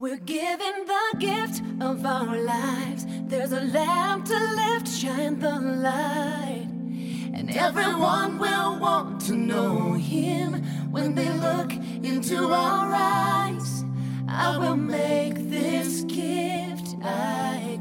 [0.00, 3.04] We're given the gift of our lives.
[3.26, 6.68] There's a lamp to lift, shine the light.
[7.34, 13.84] And everyone will want to know him when they look into our eyes.
[14.28, 17.80] I will make this gift I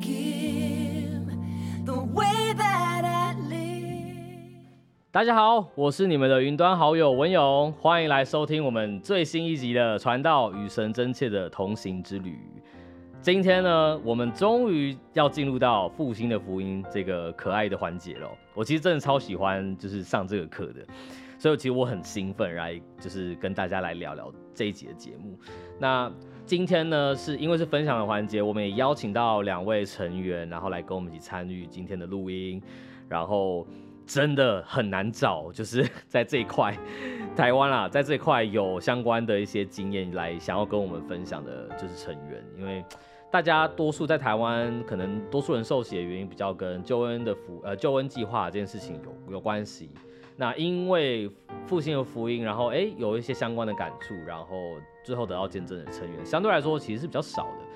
[5.17, 12.33] 大家好，我是你们的云端好友文勇，欢迎来收听我们最新一集的《传道与神真切的同行之旅》。
[13.19, 18.29] 今天呢，我们终于要进入到复兴的福音这个可爱的环节了。
[18.53, 20.85] 我其实真的超喜欢，就是上这个课的，
[21.39, 25.35] 所以其实我很兴奋来，就是跟大家来聊聊这一集的节目。
[25.79, 26.11] 那
[26.45, 32.61] 今天呢，是因为是分享的环节，我们也邀请到两位成员，然后来跟我们一起参与今天的录音，
[33.09, 33.65] 然后。
[34.07, 36.75] 真的很难找， 就是在这一块，
[37.35, 42.83] 台湾啊，在这一块有相关的一些经验来想要跟我们分享的，就是成员，因为
[43.29, 49.91] 大家多数在台湾，可能多数人受洗的原因比较跟救恩的福呃救恩计划这件事情有有关系。
[50.37, 51.29] 那因为
[51.65, 54.55] 复兴的福音，然后哎有一些相关的感触，然后
[55.03, 57.66] 最后得到见证的成员，相对来说其实是比较少的。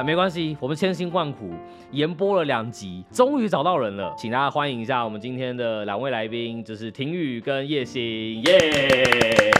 [0.00, 1.50] 那没关系，我们千辛万苦
[1.90, 9.52] 延播了两集，终于找到人了，请大家欢迎一下我们今天的两位来宾，就是婷宇跟叶欣，耶！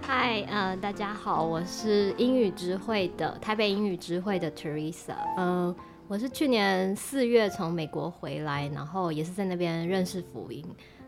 [0.00, 5.76] 嗨，呃，大家好，我是英语之会的台北英语之会的 Teresa，嗯，
[6.08, 10.64] 我是去年四月从美国回来，然后也是在那边认识福音，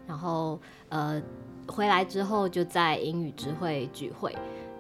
[0.07, 1.23] 然后呃
[1.67, 4.37] 回来之后就在英语之会聚会。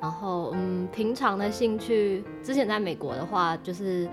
[0.07, 4.09] 然后，嗯，平常的兴趣，之前在美国的话，就是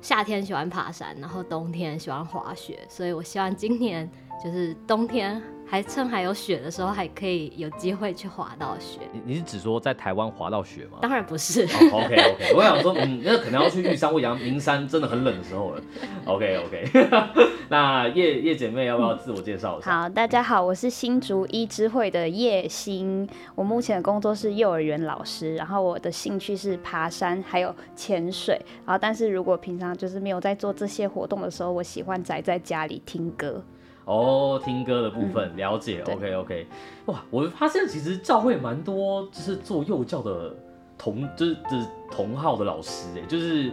[0.00, 4.10] 夏天喜欢爬山，然后冬天喜欢滑雪，所以我希望今年
[4.42, 5.42] 就是冬天。
[5.70, 9.00] 还趁还有雪的时候，还可以有机会去滑到雪。
[9.12, 10.96] 你你是指说在台湾滑到雪吗？
[11.02, 11.64] 当然不是。
[11.92, 15.82] OK OK，我想说，嗯，那可能要去玉山或阳明山，真的很冷的时候了。
[16.24, 17.08] OK OK，
[17.68, 19.90] 那叶叶姐妹要不要自我介绍一下？
[20.00, 33.62] 好，大家好，我是新竹一知会的叶欣，我目前的工作是幼儿园老师，然后我的兴趣是爬山还有潜水，然后但是如果平常就是没有在做这些活动的时候，我喜欢宅在家里听歌。
[34.08, 36.66] 哦，听歌的部分了解，OK OK，
[37.04, 40.54] 哇，我发现其实教会蛮多，就是做幼教的
[40.96, 43.70] 同，就是就是同号的老师，哎，就是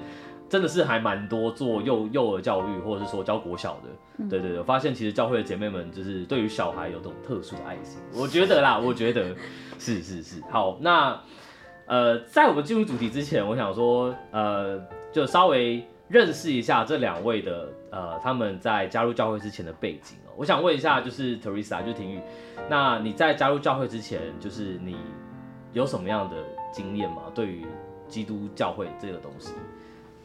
[0.50, 9.34] 真的是还蛮多做幼幼儿教育，或者是说教国小的，对对对，发现其实教会的姐妹们就是对于小孩有这种特殊的爱心，我觉得啦， 我觉得。
[9.78, 11.22] 是是是，好，那
[11.86, 14.80] 呃，在我们进入主题之前，我想说，呃，
[15.12, 20.18] 就稍微认识一下这两位的，呃，他们在加入教会之前的背景。
[20.36, 22.20] 我想问一下，就是 Teresa，就是婷宇，
[22.70, 24.98] 那你在加入教会之前，就是你
[25.72, 26.36] 有什么样的
[26.74, 27.22] 经验吗？
[27.34, 27.66] 对于
[28.10, 29.54] 基督教会这个东西？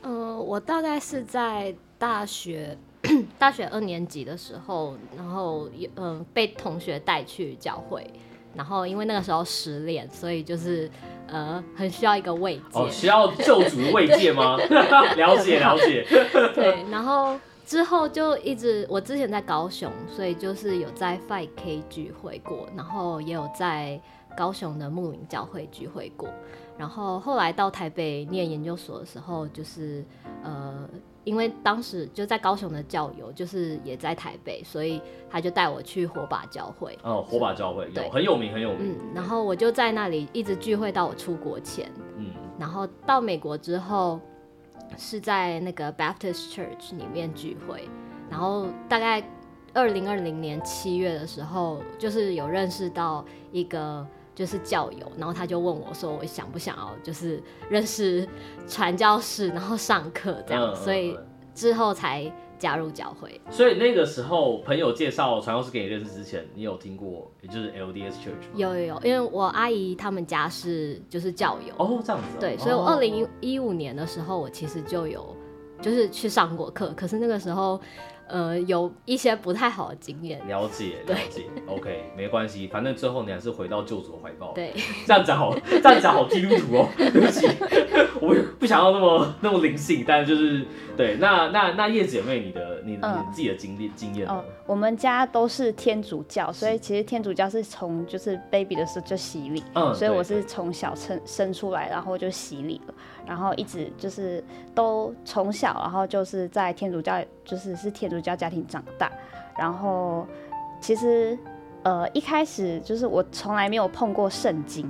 [0.02, 2.76] 呃，我大概是在大学
[3.38, 8.04] 大学二年级的时候，然后有嗯被同学带去教会，
[8.52, 10.90] 然后因为那个时候失恋，所以就是
[11.28, 14.56] 呃很需要一个慰藉，哦，需要救主慰藉吗？
[15.16, 16.04] 了解了解，
[16.52, 17.38] 对，然后。
[17.70, 24.00] 之后就一直，我之前在高雄，所以就是有在 Five K 聚会过，然后也有在
[24.36, 26.28] 高雄的牧民教会聚会过，
[26.76, 30.04] 然后后来到台北念研究所的时候，就是
[30.42, 30.90] 呃，
[31.22, 36.98] 因为当时就在高雄的教友就是也在台北，所以他就带我去火把教会。
[37.04, 38.96] 哦，火把教会有很有名，很有名。
[38.98, 41.88] 嗯，然后我就在那里一直聚会到我出国前。
[42.16, 44.18] 嗯，然后到美国之后。
[44.96, 47.88] 是在那个 Baptist Church 里面聚会，
[48.30, 49.22] 然后大概
[49.72, 58.28] 二零二零年七月的时候，就是有认识到一个就是教友，然后他就问我说，我想不想要就是认识
[58.66, 61.18] 传教士，然后上课这样，所以
[61.54, 62.32] 之后才。
[62.60, 72.28] 加入教会，所以那个时候朋友介绍传教士给你认识之前，你有听过，也就是 LDS Church 吗有有有，因为我阿姨他们家是就是教友哦，这样子。
[72.38, 75.34] 对，所以我二零一五年的时候，我其实就有
[75.80, 77.80] 就是去上过课，可是那个时候。
[78.30, 84.52] 呃，有一些不太好的经验，了解了解，OK，没关系，反正最后你还是回到救主的怀抱。
[84.52, 84.72] 对，
[85.06, 87.46] 这样讲好，这样讲好基督徒哦， 对不起，
[88.20, 90.64] 我不想要那么那么灵性，但就是
[90.96, 102.94] 对，那那那叶姐妹，你的你你自己的经历经验哦，我们家都是天主教，所以其实天主教是从就是 baby 的时候就洗礼，嗯，所以我是从小生生出来，然后就洗礼了。
[103.30, 104.42] 然后一直就是
[104.74, 109.08] 都从小，然后就是在天主教，就是是天主教家庭长大。
[109.56, 110.26] 然后
[110.80, 111.38] 其实
[111.84, 114.84] 呃一开始就是我从来没有碰过圣经，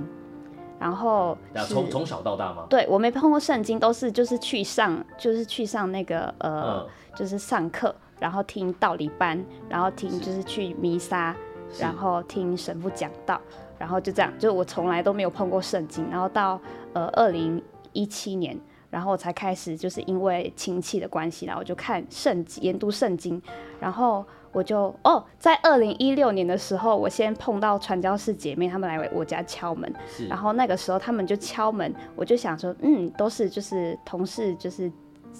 [0.79, 2.65] 然后从从小到大吗？
[2.67, 6.83] 对，我没碰过圣经，都是就是去上，就是去上那个呃，
[7.15, 9.39] 就是上课，然后听道理班，
[9.69, 11.35] 然后听就是去弥撒，
[11.77, 13.39] 然后听神父讲道，
[13.77, 16.59] 然后就这样，就我从来都没有碰过圣经，然后到
[16.93, 17.61] 呃二零
[17.93, 18.59] 一七年。
[18.89, 23.41] 然后我才开始，就是因为亲戚的关系，然后我就看圣经，研读圣经。
[23.79, 29.93] 然后我就哦，在二零一六年的时候，我先碰到传教士姐妹，他们来我家敲门。
[30.27, 34.91] 然后那个时候他们就敲门，我就想说，嗯，都是就是同事，就是。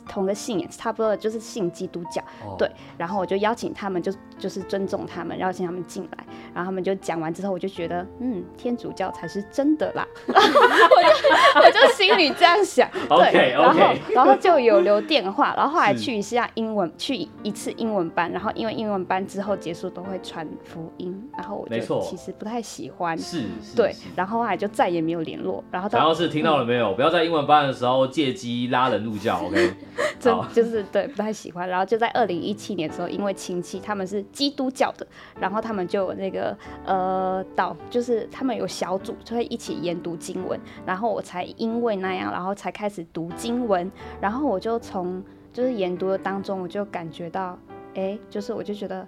[0.07, 2.21] 同个信，差不多就是信基督教，
[2.57, 2.69] 对。
[2.97, 6.25] 然后我就邀请他们，就就是尊重他们，邀请他们进来。
[6.53, 10.05] 然后他们就讲完之后，我就觉得，嗯，天主教才是真的啦。
[10.27, 13.51] 我就我就心里这样想， 对。
[13.51, 13.79] 然后
[14.13, 18.31] 然后就有留电话，然后后来去一下英文，去一次英文班。
[18.31, 23.45] 然后因为英文班之后结束都会传福音，然后我就其实不太喜欢，是，
[23.75, 23.95] 对。
[24.15, 25.63] 然后后来就再也没有联络。
[25.71, 26.93] 然后主要是听到了没有？
[26.93, 29.73] 不要在英文班的时候借机拉人入教，OK。
[30.19, 35.05] 真就是对不太喜欢，然后就在二零一七年的时候，因为亲戚他们是基督教的，
[35.39, 47.57] 然后他们就有那个呃导，就是他们有小组就会一起研读经文，然后我才因为那样，然后才开始读经文，然后我就从就是研读的当中，我就感觉到，
[47.95, 49.05] 哎，就是我就觉得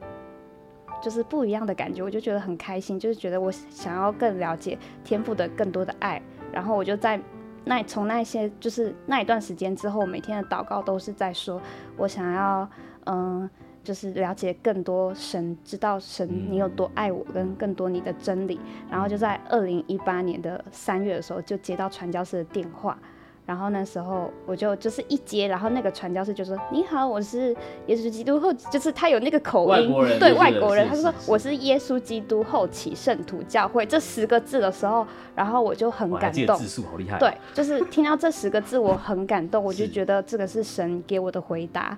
[1.02, 6.22] 就是不一样的感觉，我就觉得很开心，就是觉得我想要更了解天赋的更多的爱，
[6.52, 7.20] 然后我就在。
[7.66, 11.62] 那从那些就是那一段时间之后，每天的祷告都是在说，
[11.98, 12.70] 我想要，
[13.06, 13.50] 嗯，
[13.84, 18.60] 就是了解更多神，知道神你有多爱我，跟更多你的真理。
[18.90, 22.98] 然后就在二零一八年的三月的时候，就接到传教士的电话。
[23.46, 27.56] 然后那时候我就就是一接，然后那个传教士就说：“你好，我是
[27.88, 28.40] 耶稣基督。
[28.40, 33.86] 后，就是他有那个口音，对外国人，他就说我是耶稣基督后期圣徒教会。
[33.86, 35.06] 这十个字的时候，
[35.36, 41.98] 然后我就很感动，字数好厉害，对，就是听到这十个字我很感动，我就觉得这个是神给我的回答，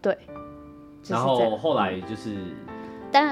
[0.00, 0.16] 对。
[1.08, 2.36] 然后后来就是。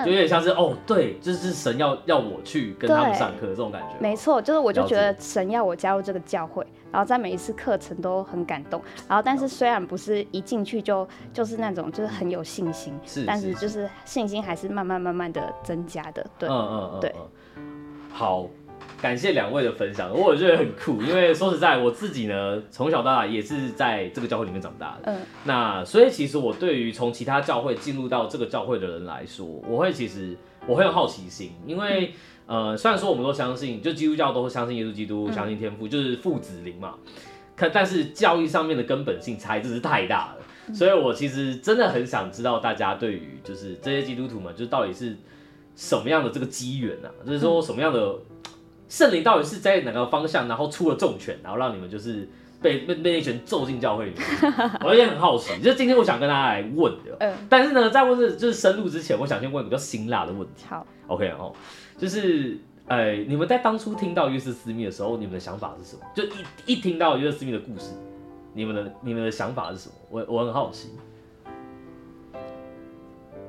[0.05, 3.97] 就有点像是哦，对，就是神要要我去跟他们上课这种感觉。
[3.99, 8.81] 没错，就是我就觉得神要我加入这个教会，然后在每一次课程都很感动。
[9.09, 16.25] 然后，但是虽然不是一进去就就是那种就是很有信心，是，但是就是信心还是慢慢慢慢的增加的。
[16.39, 17.15] 对，嗯嗯嗯，对，
[18.13, 18.49] 好。
[19.05, 25.13] 感谢两位的分享，我觉得很酷，因为说实在，我自己呢从小到大也是在这个教会里面长大的。
[25.13, 30.35] 嗯，那所以其实我对于从其他教会进入到这个教会的人来说，我会其实
[30.67, 32.15] 我很有好奇心，因为
[32.47, 36.95] 呃虽然说我们都相信，就基督教都相信耶稣基督，相信天父，就是父子灵嘛，
[37.55, 45.15] 可但是教育上面的根本性差异真是太大了，所以我其实真的很想知道大家对于就是这些基督徒们，就是到底是
[45.77, 47.13] 什么样的这个机缘啊？
[47.27, 48.17] 就是说什么样的。
[48.89, 52.29] 圣灵到底是在哪个方向，然后出了重拳，然后让你们就是
[52.61, 54.53] 被被被那拳揍进教会里面？
[54.85, 57.17] 我也很好奇，就今天我想跟大家来问的。
[57.21, 60.65] 嗯，但是呢，在问这就是深入之前，我想先问一个比较辛辣的问题。
[60.69, 61.53] 好，OK 哦，
[61.99, 66.03] 就是呃，你们在当初听到约瑟斯密的时候，你们的想法是什么？
[66.15, 67.93] 就一一听到约瑟斯密的故事，
[68.53, 69.95] 你们的你们的想法是什么？
[70.11, 70.91] 我我很好奇。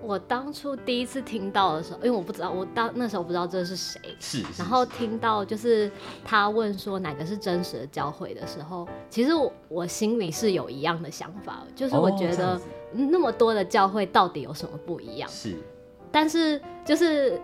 [0.06, 4.44] 我当初第一次听到的时候，因为我不知道，我当那时候不知道这是谁，是。
[4.58, 5.92] 然后听到就是
[6.24, 15.30] 他问说哪个是真实的教会的时候，其实我我心里是有一样的想法，就是我觉得那么多的教会到底有什么不一样？
[15.30, 15.56] 是。
[16.12, 17.42] 但是就是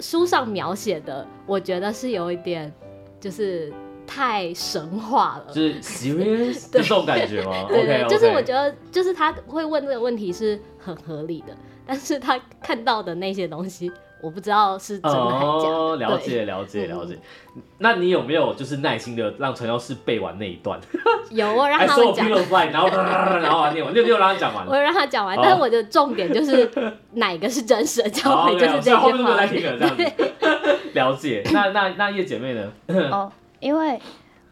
[0.00, 2.72] 书上描写的，我觉得是有一点
[3.18, 3.72] 就是。
[4.08, 7.52] 太神话了，就是 serious 这种感觉吗？
[7.68, 11.52] 对，就是我觉得，就是他会问这个问题是很合理的，
[11.86, 15.96] 但是他看到的那些东西，我不知道是真的还是假的。
[15.96, 17.18] 了解，了解，了解。
[17.78, 20.80] 那你有没有就是耐心的让陈教师背完那一段？
[21.30, 22.28] 有，我让他们讲，
[22.70, 22.88] 然后
[23.38, 24.66] 然后念完，就就让他讲完。
[24.66, 26.70] 我让他讲完，但是我的重点就是
[27.12, 29.44] 哪个是真实的教会，就是这句话。
[30.94, 31.42] 了解。
[31.52, 32.72] 那那那叶姐妹呢？
[33.12, 33.30] 哦。
[33.60, 34.00] 因为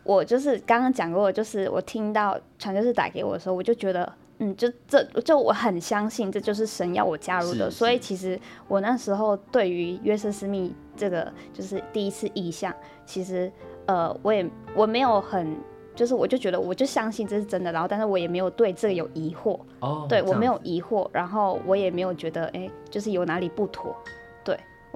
[0.03, 7.71] 我就是刚刚讲过，就是我听到传教士打给我的时候，我就觉得，嗯，就这就我很相信这就是神要我加入的。
[7.71, 13.51] 所以其实我那时候对于约瑟斯密这个就是第一次意向，其实
[13.87, 15.57] 呃我也我没有很
[15.95, 19.59] 就是我就觉得我就相信这是真的，然后但是我也没有对这个有疑惑。
[19.81, 23.97] 哦，对我没有疑惑，然后我也没有觉得哎就是有哪里不妥，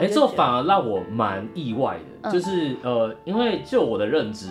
[0.01, 0.09] 对。
[0.09, 4.49] 哎，这反而让我蛮意外的，就是呃，因为就我的认知，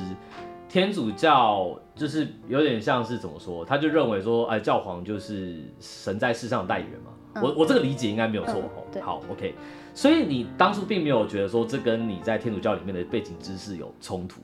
[0.67, 7.11] 天主教就是有点像是怎么说，他就认为说，哎，教皇就是神在世上的代言人嘛。
[7.41, 9.01] 我我这个理解应该没有错哦。
[9.01, 9.53] 好，OK。
[9.93, 14.41] 所以你当初并没有觉得说这跟你在天主教里面的背景知识有冲突，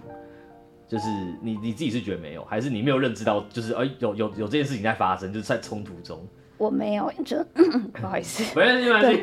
[0.88, 1.08] 就是
[1.42, 6.20] 你你自己是觉得没有，还是你没有认知到，就是哎有有有这件事情在发生，就是在冲突中。
[6.58, 7.44] 我没有，就
[7.94, 8.44] 不好意思。
[8.58, 9.22] 没关系，没关系。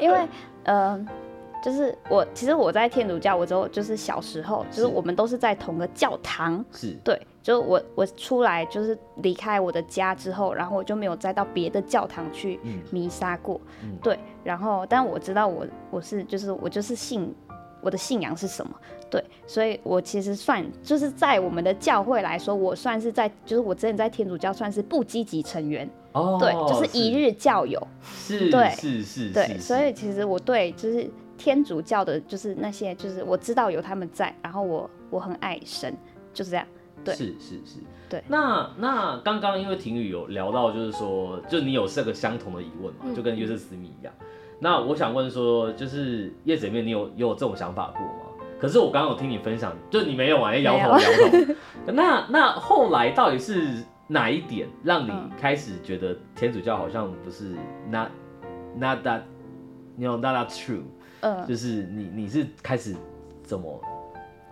[0.00, 0.26] 因为
[0.64, 1.06] 呃。
[1.64, 6.98] 就是我，其实我在天主教，我之后就是小时候，就是我们都是在同个教堂，是。
[7.04, 12.58] 对，就我我出来就是离开我的家之后，然后我就没有再到别的教堂去
[12.90, 13.60] 弥撒过，
[14.02, 17.32] 对，然后但我知道我我是就是我就是信
[17.80, 18.72] 我的信仰是什么，
[19.08, 31.10] 对，所以我其实算就是在我们的教会来说，我算是在就是我之前在天主教算是不积极成员，哦，对，就是一日教友，是，对，是是，对，所以其实我对就是。
[31.38, 35.92] 天主教的，就是那些，就是我知道有他们在，然后我我很爱神，
[36.32, 36.64] 就是这样。
[37.02, 37.78] 对，是是是，
[38.08, 38.22] 对。
[38.28, 44.14] 那那刚刚因为婷宇有聊到，就是说，就你有这个相同的疑问嘛，就跟约瑟斯密一样。
[44.60, 48.46] 那我想问说，就是叶子面，你有有这种想法过吗？
[48.60, 51.54] 可是我刚刚有听你分享，就你没有啊，摇头摇头。
[51.86, 57.56] 那那后来到底是哪一点让你开始觉得天主教好像不是
[57.88, 58.08] not
[58.76, 59.22] not that
[59.96, 60.82] you know not that true？
[61.20, 62.94] 嗯，就是你你是开始
[63.44, 63.80] 怎么？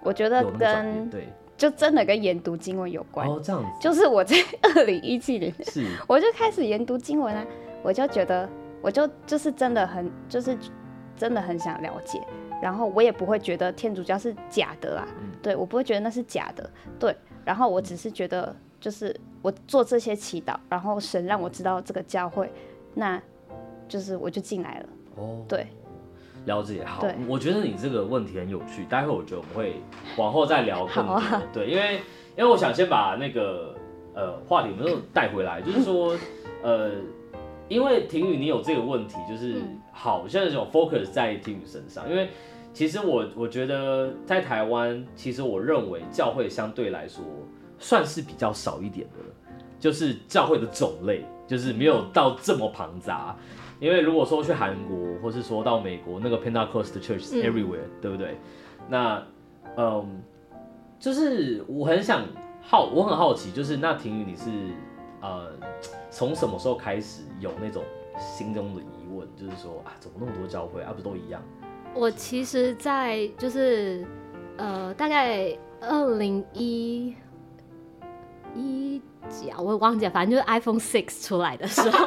[0.03, 3.29] 我觉得跟对，就真的跟研读经文有关。
[3.29, 3.41] 哦。
[3.43, 4.37] 这样子，就是我在
[4.75, 5.85] 二零一七年，是。
[6.09, 7.45] 我就开始研读经文啊，
[7.83, 8.49] 我就觉得
[8.81, 10.57] 我就就是真的很就是
[11.17, 12.19] 真的很想了解，
[12.63, 15.07] 然后我也不会觉得天主教是假的啦，
[15.43, 17.15] 对我不会觉得那是假的，对，
[17.45, 22.51] 然后我只是觉得就是我做这些祈祷，然后神让我知道这个教会，
[22.95, 23.21] 那
[23.87, 25.67] 就是我就进来了哦，对。
[26.47, 29.83] 了解好，我觉得你这个问题很有趣，待会我觉得我们会
[30.17, 31.23] 往后再聊更多。
[31.53, 31.97] 对，因为
[32.35, 33.77] 因为我想先把那个
[34.15, 36.17] 呃话题我们带回来，就是说
[36.63, 36.93] 呃，
[37.69, 39.61] 因为婷宇你有这个问题，就是
[39.93, 42.31] 好像这种 focus 在婷宇身上，因为
[42.73, 47.23] 其实我我觉得在台湾，其实我认为教会相对来说
[47.81, 49.19] 算是比较少一点的，
[49.81, 53.35] 就是教会的种类就是没有到这么庞杂。
[53.81, 58.39] 因为如果说去韩国，或是说到美国，那个 Pentecost Church everywhere，对不对？
[58.89, 59.27] 那，
[59.77, 60.23] 嗯，
[60.99, 62.23] 就是我很想
[62.61, 64.51] 好，我很好奇，就是那婷宇，你是
[65.23, 65.51] 呃，
[66.11, 67.83] 从什么时候开始有那种
[68.19, 71.43] 心中的疑问，就是说啊，怎么那么多教会啊，不都一样？
[71.95, 74.07] 我其实，在就是
[74.59, 77.15] 呃，大概二零一
[78.55, 82.07] 一几啊，我也忘记了，反正就是 iPhone Six 出来的时候。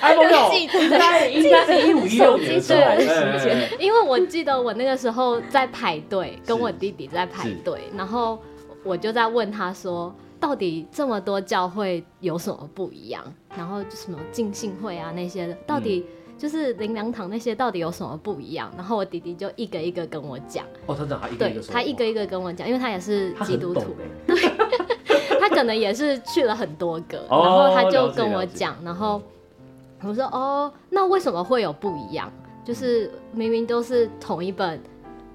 [0.00, 0.38] iPhone 六。
[0.82, 8.38] 应该应该是一五一六年的时候，因为我记得我那个时候在排队，跟我弟弟在排队，然后
[8.82, 13.24] 我就在问他说，到底这么多教会有什么不一样？
[13.56, 16.04] 然后什么敬信会啊那些的，到底
[16.36, 18.70] 就是灵粮堂那些到底有什么不一样？
[18.76, 20.64] 然后我弟弟就一个一个跟我讲。
[20.86, 24.33] 哦，他讲他一个一个他一个一个跟我讲，因为他也是基督徒，对，
[25.48, 29.20] 他可能也是去了很多个，然后他就跟我讲，然后。
[30.06, 32.30] 我说哦，那为什么会有不一样？
[32.62, 34.78] 就是明明都是同一本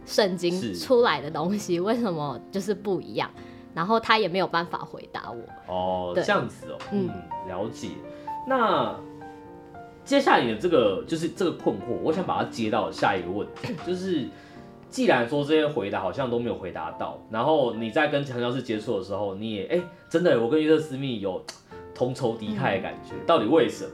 [0.05, 3.27] 圣经出来的东西，为什么就是不一样？
[3.73, 5.73] 然后他也没有办法回答我。
[5.73, 7.09] 哦，这样子哦，嗯，
[7.47, 7.87] 了解。
[8.47, 8.95] 那
[10.05, 14.27] 接下来的这个就是这个困惑，我想把它接到下一个问题，就是
[14.89, 21.43] 既然说这些回答好像都没有回答到，然后你在跟传教士接触的时候，你也哎，真的，我跟约瑟斯密有
[21.93, 23.91] 同仇敌忾的感觉，到底为什么？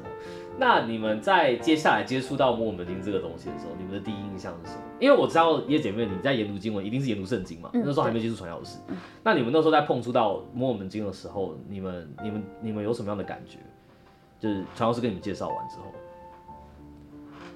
[0.58, 4.84] 那你们在接下来接触到摩尔门经这个东西的时候，你们的第一印象是什么？
[5.02, 7.70] 因为我知道叶姐妹你在研读经文，一定是研读圣经嘛。
[7.74, 8.80] 那时候还没接触传教士。
[9.22, 13.58] 那你们那时候在碰触到摩尔门经的时候，你们、你们、你们有什么样的感觉？
[14.40, 15.86] 就是传教士跟你们介绍完之后，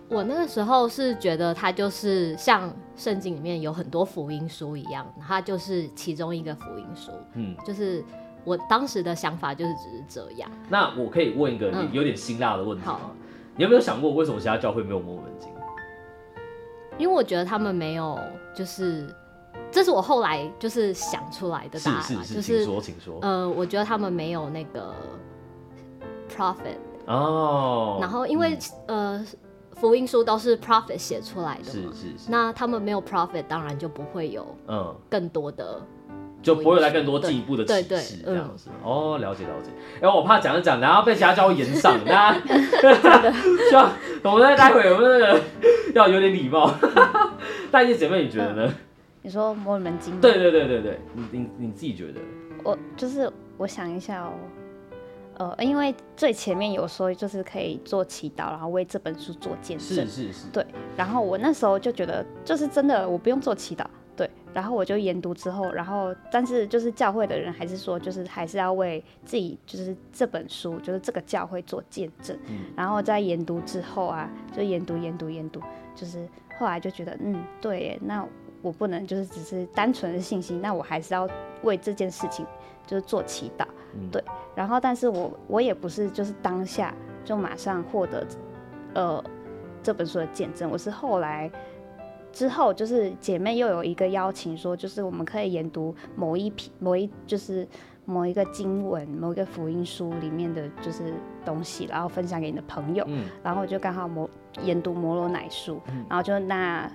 [0.09, 7.11] 我那个时候是觉得它就是像圣经里面有很多福音书一样，它就是其中一个福音书。
[7.35, 8.03] 嗯，就是。
[8.45, 10.49] 我当时的想法就是只是这样。
[10.69, 13.11] 那我可以问一个有点辛辣的问题吗？
[13.57, 15.49] 你有没有想过为什么其他教会没有摩门经？
[16.97, 18.17] 因为我觉得他们没有，
[18.55, 19.13] 就是
[19.69, 22.01] 这是我后来就是想出来的答案。
[22.01, 23.19] 是是是，请说，请说。
[23.21, 24.95] 呃，我觉得他们没有那个
[26.33, 27.97] prophet 哦。
[27.99, 29.23] 然后因为呃
[29.79, 32.29] 福音书都是 prophet 写出来的是是是。
[32.29, 35.81] 那他们没有 prophet，当然就不会有嗯更多的。
[36.41, 39.71] 就不会有来更多进一步的启示这样子哦，了解了解。
[39.95, 42.41] 因为我怕讲着讲，然后被其他教会延上，大家
[43.69, 43.91] 希望
[44.23, 45.41] 我们待会我们那个
[45.93, 46.73] 要有点礼貌。
[47.69, 48.73] 大叶姐妹，你觉得呢？
[49.21, 50.17] 你说摩尔门经？
[50.21, 52.21] 对对对对对，你你你自己觉得？
[52.63, 54.31] 我就是我想一下哦，
[55.39, 59.87] 呃，因为最前面有说就是可以做祈祷，然后为这本书做见证。
[59.87, 60.47] 是是是。
[60.51, 60.65] 对，
[60.97, 63.85] 然后我那时候就觉得，就是真的我不用做祈祷。
[64.17, 72.37] 对，然后我就研读之后，然后但是就是教会的人还是说，就是还是要为自己就是这本书，就是这个教会做见证。
[72.49, 72.65] 嗯。
[72.75, 75.61] 然后在研读之后啊，就研读研读研读，
[75.95, 76.27] 就是
[76.57, 78.27] 后来就觉得，嗯，对，那
[78.61, 81.25] 我不能就是只是单纯的信心，那我还是要
[81.63, 82.45] 为这件事情
[82.89, 83.65] 就是做祈祷。
[83.93, 84.09] 嗯。
[84.09, 84.23] 对，
[84.55, 86.93] 然后但是我我也不是就是当下
[87.23, 88.25] 就马上获得
[88.95, 89.23] 呃
[89.83, 91.51] 这本书的见证，我是后来。
[92.31, 97.67] 之后就是姐妹又有一个邀请，说就是我们可以研读某一批某一就是
[98.05, 101.11] 某一个经文、某一个福音书里面的就是
[101.43, 103.03] 东西，然后分享给你的朋友。
[103.07, 103.25] 嗯。
[103.41, 104.29] 然后我就刚好摩
[104.61, 106.87] 研读摩罗乃书，然后就那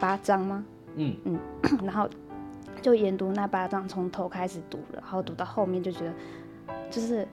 [0.00, 0.64] 八章吗？
[0.96, 1.38] 嗯嗯。
[1.86, 2.08] 然后
[2.80, 6.12] 就研读那八章，从头开始读了，然后读到后面就觉得
[6.90, 7.26] 就是。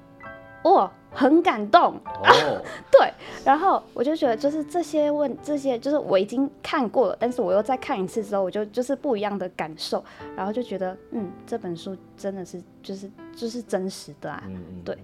[0.64, 2.62] 哇，很感动哦。
[2.92, 3.14] 对，
[3.46, 10.04] 然后我就觉得，就是这些问这些，就是我已经看过了，但是我又再看一次之后，我就就是不一样的感受，
[10.36, 14.44] 然后就觉得，嗯，这本书真的是就是就是真实的啊。
[14.84, 14.98] 对。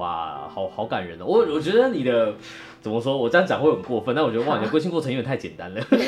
[0.00, 1.26] 哇，好好感人哦！
[1.26, 2.34] 我我觉得你的
[2.80, 5.98] 怎么说，我这样讲会很过分，但我觉得哇，你的 归心过程有点太简单了，很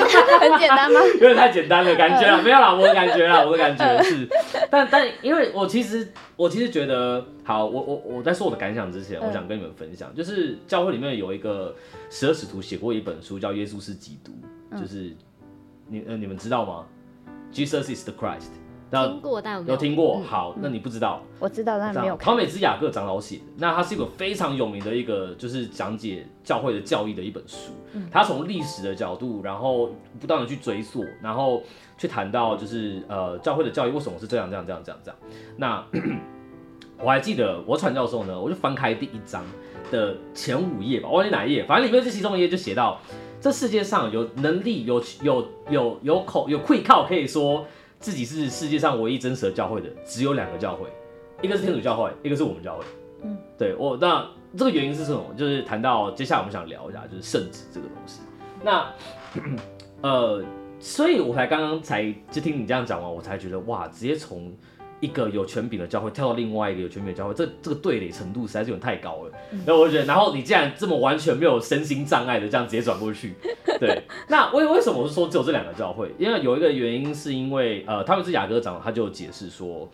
[0.57, 0.99] 简单吗？
[1.21, 4.27] 有点太简单了，感觉啊，没有啦，我的感觉啦，我的感觉是，
[4.71, 11.75] 但但因为我其实我其实觉得，好，我我我在说我的感想之前，我想跟你们分享，就是教会里面有一个
[12.09, 14.31] 十二使徒写过一本书，叫《耶稣是基督》，
[14.81, 15.15] 就是
[15.87, 16.83] 你呃你们知道吗
[17.53, 18.62] ？Jesus is the Christ。
[18.93, 20.21] 听过，但有听过。
[20.21, 21.21] 好，那你不知道？
[21.39, 22.15] 我知道，但没有。
[22.17, 27.71] 陶美兹雅各长老写的，那它是一个非常有名的一个，就是讲解教会的教义的一本书。
[27.93, 31.63] 嗯，他从历史的角度，然后不断的去追溯，然后
[31.97, 35.19] 去谈到就是呃教会的教义为什么是这样这样这样这样这样。
[35.57, 35.83] 那
[37.03, 39.43] 我还记得我传教的时候呢，我就翻开第一章
[39.91, 42.99] 的前五页吧，我忘记哪一页，反正里面这其中一页就写到，
[43.41, 47.65] 这世界上有能力、有有有有口、有会靠，可以说。
[48.03, 50.89] 自己是世界上唯一真实的教会的，只有两个教会，
[51.41, 52.83] 一个是天主教会，一个是我们教会。
[53.23, 55.23] 嗯，对我那这个原因是什么？
[55.37, 58.19] 就是谈到接下来我们想聊一下，就是圣旨这个东西。
[58.61, 58.93] 那
[60.01, 60.43] 呃，
[60.81, 64.53] 所以我才刚刚才就听你这样讲完，我才觉得哇，直接从。
[65.03, 69.31] 一个有权柄的教会跳到另外一个有权柄的教会，这这个对垒程度实在是有点太高了。
[69.65, 73.33] 然后我就觉得，然后你既然这么完全没有身心障碍的这样直接转过去，
[73.81, 76.09] 对，那为为什么我是说只有这两个教会？
[76.17, 79.91] 因为有一个原因是因为呃，他们是雅各长，他就解释说，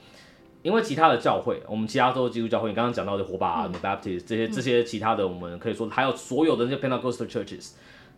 [0.61, 7.71] 因为其他的教会，我们其他都是基督教会，你刚刚讲到的火把、Baptist 这些这些其他的，我们可以说还有所有的那些 Pentecostal churches，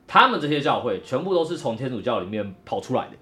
[0.06, 3.14] 他们这些教会全部都是从天主教里面跑出来的。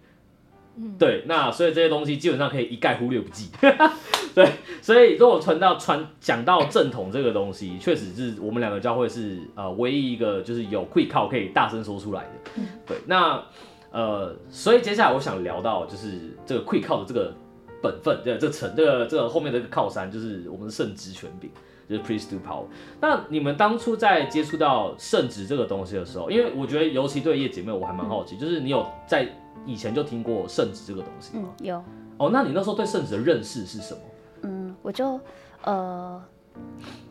[0.97, 3.49] 对，那所以这些东西基本上可以一概忽略不计。
[4.33, 4.49] 对，
[4.81, 12.61] 所以如果传到传讲到正统这个东西，确实是我们两个教会是呃唯一一个就是有会靠可以大声说出来的。
[12.85, 13.43] 对，那
[13.91, 17.33] 呃，所以接下来我想聊到就是这个会靠的这个
[17.81, 21.49] 本分，对，这层这个这个后面的靠山就是我们的圣职权柄，
[21.89, 22.65] 就是 priest to power。
[23.01, 29.27] 那你们当初在接触到圣职这个东西的时候，因为我觉得尤其对叶姐妹我还蛮好奇，就是你有在。
[29.65, 31.50] 以前就听过圣旨这个东西吗？
[31.62, 31.84] 有。
[32.17, 34.02] 哦，那你那时候对圣旨的认识是什么？
[34.41, 35.19] 嗯，我就
[35.63, 36.22] 呃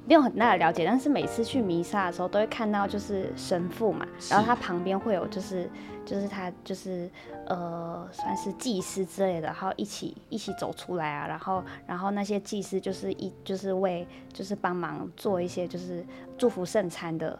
[0.07, 5.71] 没有很大的了解，但是每次去弥撒的时候都会看到就是神父嘛，然后他旁边会有就是
[6.05, 7.11] 就是他就是
[7.47, 16.05] 呃算是祭司之类的，然后一起一起走出来啊，然后然后那些祭司就是一就是为就是帮忙做一些就是
[16.37, 17.39] 祝福圣餐的。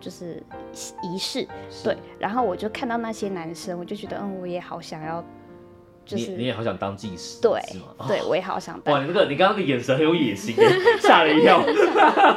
[0.00, 0.42] 就是
[1.02, 1.46] 仪式，
[1.82, 5.24] 对，然后我就看到那些男生，我就觉得，嗯，我也好想要，
[6.04, 7.60] 就是你也好想当祭司，对，
[8.06, 8.94] 对我也好想当。
[8.94, 10.54] 哇，你那个你刚刚的眼神很有野心，
[11.00, 11.62] 吓了一跳。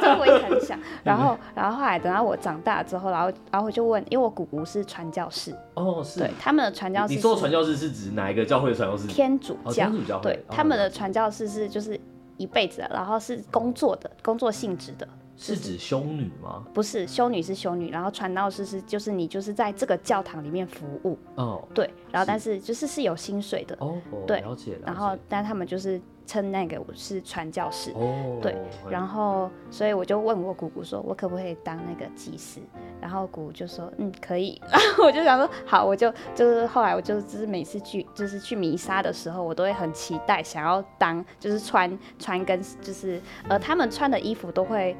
[0.00, 0.78] 这我也很想。
[1.04, 9.06] 然后，然后后来等到我长大之后，然后，然后我就问，因为我姑姑是传教士，哦，是，对，他们的传教士，你说传教士是指哪一个教会的传教士？
[9.06, 12.00] 天主教，天主教，对，他们的传教士是就是
[12.38, 15.06] 一辈子，然后是工作的，工作性质的。
[15.42, 16.62] 是指修女吗？
[16.74, 28.54] 不是，修女是修女，然后传道士是就是你就是在这个教堂里面服务哦，对，然后但是就是是有薪水的哦，对，了解，然后但他们就是称那个我是传教士哦，对，
[28.90, 32.60] 然后所以我就问我姑姑说，我可不可以当那个祭司？
[33.00, 44.94] 然后姑姑就说嗯可以，然 后我就想说好，我就就是后来我就就是每次去就是去弥撒的时候，我都会很期待想要当就是穿穿跟就是呃他们穿的衣服都会。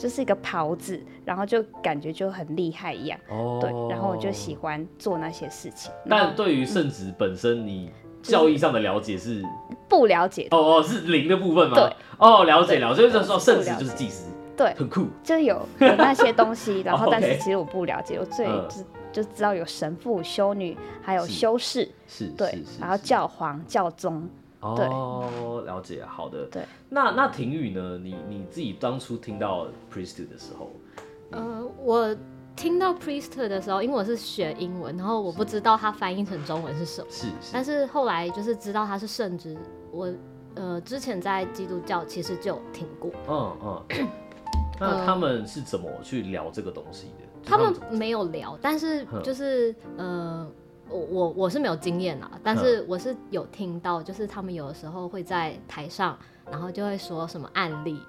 [0.00, 3.20] 就是一个袍子，然后就感觉就很厉害一样。
[3.28, 5.92] 哦，对，然后我就喜欢做那些事情。
[6.08, 7.90] 但对于圣旨本身，你
[8.22, 9.44] 教义上的了解是
[9.86, 10.48] 不了解？
[10.52, 11.74] 哦哦，是零的部分吗？
[11.76, 18.82] 对，哦，了解了解，就是说圣旨就是祭司，对，很酷，就有有那些东西， 然后但是其实我不了解，我最知
[19.12, 24.26] 就知道有神父、修女，还有修士，是，对，然后教皇、教宗。
[24.60, 26.46] 哦，了解，好的。
[26.46, 27.98] 对，那那婷宇呢？
[27.98, 30.70] 你你自己当初听到 priest 的时候，
[31.30, 32.14] 呃，我
[32.54, 37.06] 听到 priest 的时候，因为我是学英文，然后我不知道它翻译成中文是什么。
[37.10, 37.26] 是。
[37.52, 39.56] 但是后来就是知道它是圣职，
[39.90, 40.12] 我
[40.54, 43.10] 呃之前在基督教其实就有听过。
[43.28, 44.08] 嗯嗯。
[44.78, 47.24] 那他们是怎么去聊这个东西的？
[47.42, 50.46] 他们没有聊，但是就是呃。
[50.90, 56.18] 我我我是没有经验啊，但是我是有听到，就是他们有的时候会在台上，
[56.50, 58.00] 然后就会说什么案例，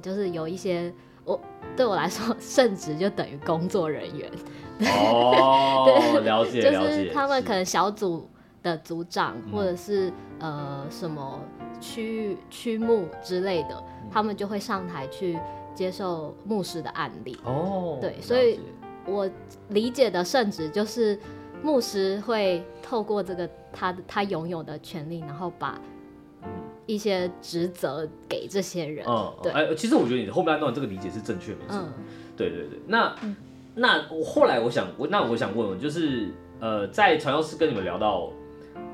[0.00, 0.92] 就是有一些
[1.24, 1.40] 我
[1.76, 4.30] 对我来说，圣职就等于工作人员。
[4.80, 8.28] 哦，了解就是他们可能小组
[8.62, 11.40] 的组长，或者是呃什么
[11.80, 15.36] 区域区牧之类的，他们就会上台去
[15.74, 17.36] 接受牧师的案例。
[17.44, 18.60] 哦，对，所以
[19.04, 19.28] 我
[19.70, 21.18] 理解的圣职就是。
[21.62, 25.80] 牧师会透过这个他他拥有的权利，然后把
[26.86, 29.04] 一些职责给这些人。
[29.06, 29.52] 嗯，对。
[29.52, 31.58] 哎，其实我觉得你的后半段这个理解是正确的。
[31.68, 31.92] 嗯，
[32.36, 32.80] 对对对。
[32.86, 33.14] 那
[33.74, 38.30] 那我后来我想，我那我想问问，就是呃，在传教士跟你们聊到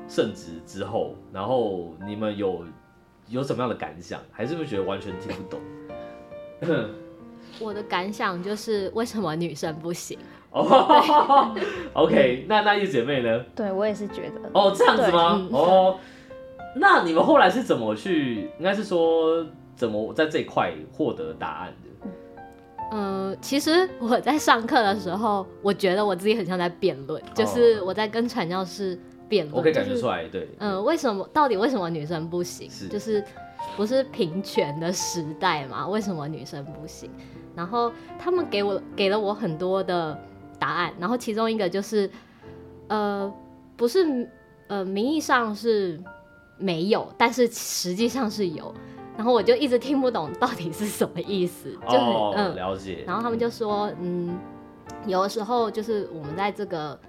[0.07, 2.63] 圣职之后，然后你们有
[3.27, 4.21] 有什么样的感想？
[4.31, 5.59] 还是不是觉得完全听不懂？
[7.59, 10.19] 我的感想就是为什么女生不行？
[10.51, 11.55] 哦，
[11.93, 13.43] OK，那那一姐妹呢？
[13.55, 14.49] 对我也是觉得。
[14.53, 15.47] 哦，这样子吗？
[15.51, 15.99] 哦，
[16.75, 18.49] 那你们后来是怎么去？
[18.57, 22.09] 应该是说怎么在这一块获得答案的？
[22.91, 29.57] 嗯，其实我在上课的时候，我觉得我自己很像在辩论，就是我在跟传教士辩论。
[29.57, 30.47] 我可以感觉出来，对。
[30.59, 31.27] 嗯，为什么？
[31.33, 32.69] 到底为什么女生不行？
[32.89, 33.21] 就是
[33.75, 35.85] 不是平权的时代嘛？
[35.87, 37.11] 为什么女生不行？
[37.53, 40.17] 然后他们给我给了我很多的。
[40.59, 42.09] 答案，然后其中一个就是，
[42.87, 43.31] 呃，
[43.75, 44.29] 不是，
[44.67, 45.99] 呃，名义上是
[46.57, 48.73] 没有，但是实际上是有，
[49.15, 53.03] 然后我就一直听不懂到底是什么意思，就很嗯了解。
[53.05, 54.37] 然后他们就说，嗯，
[55.05, 56.99] 有的时候就是我们在这个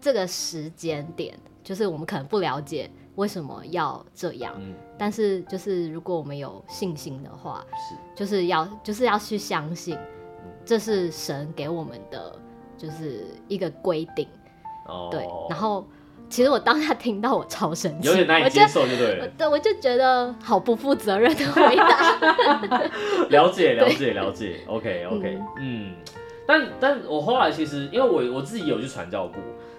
[0.00, 4.54] 这个时间点，就是我们可能不了解为什么要这样，
[4.98, 9.96] 但是就是如果我们有信心的话，是就是要就是要去相信，
[10.64, 12.36] 这是神给我们的。
[12.78, 14.26] 就是一个规定，
[14.86, 15.84] 哦，对，然后
[16.30, 22.82] 其实我当下听到我超生气，有点难以接受，就对，对，我就觉得好不负责任的回答。
[23.28, 25.94] 了解，了解，了解，OK，OK，嗯，
[26.46, 29.36] 但但我后来其实因为我我自己有去传教过，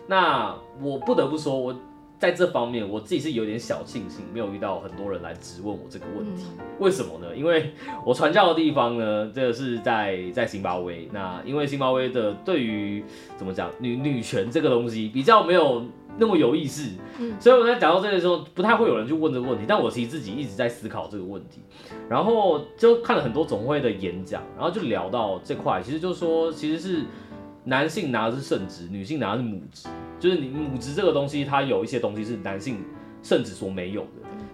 [0.07, 1.75] 那我不得不说，我。
[2.19, 6.47] 在这方面，我自己是有点小庆幸，没有遇到很多人来质问我这个问题。
[6.77, 7.33] 为什么呢？
[7.33, 7.71] 因为
[8.05, 11.09] 我传教的地方呢，这个是在在津巴威。
[11.13, 13.03] 那因为津巴威的对于
[13.37, 15.81] 怎么讲女女权这个东西比较没有
[16.17, 19.63] 那么有意识，嗯，所以我在讲到这个时候，不太会有人去问这个问题。
[19.65, 21.61] 但我其实自己一直在思考这个问题，
[22.09, 27.05] 然后就看了很多总会的演讲，然后就聊到这块，其实就说其实是
[27.63, 29.87] 男性拿的是圣职，女性拿的是母职。
[30.19, 32.83] 就是你母职这个东西，它有一些东西是男性
[33.23, 34.07] 甚至所没有的。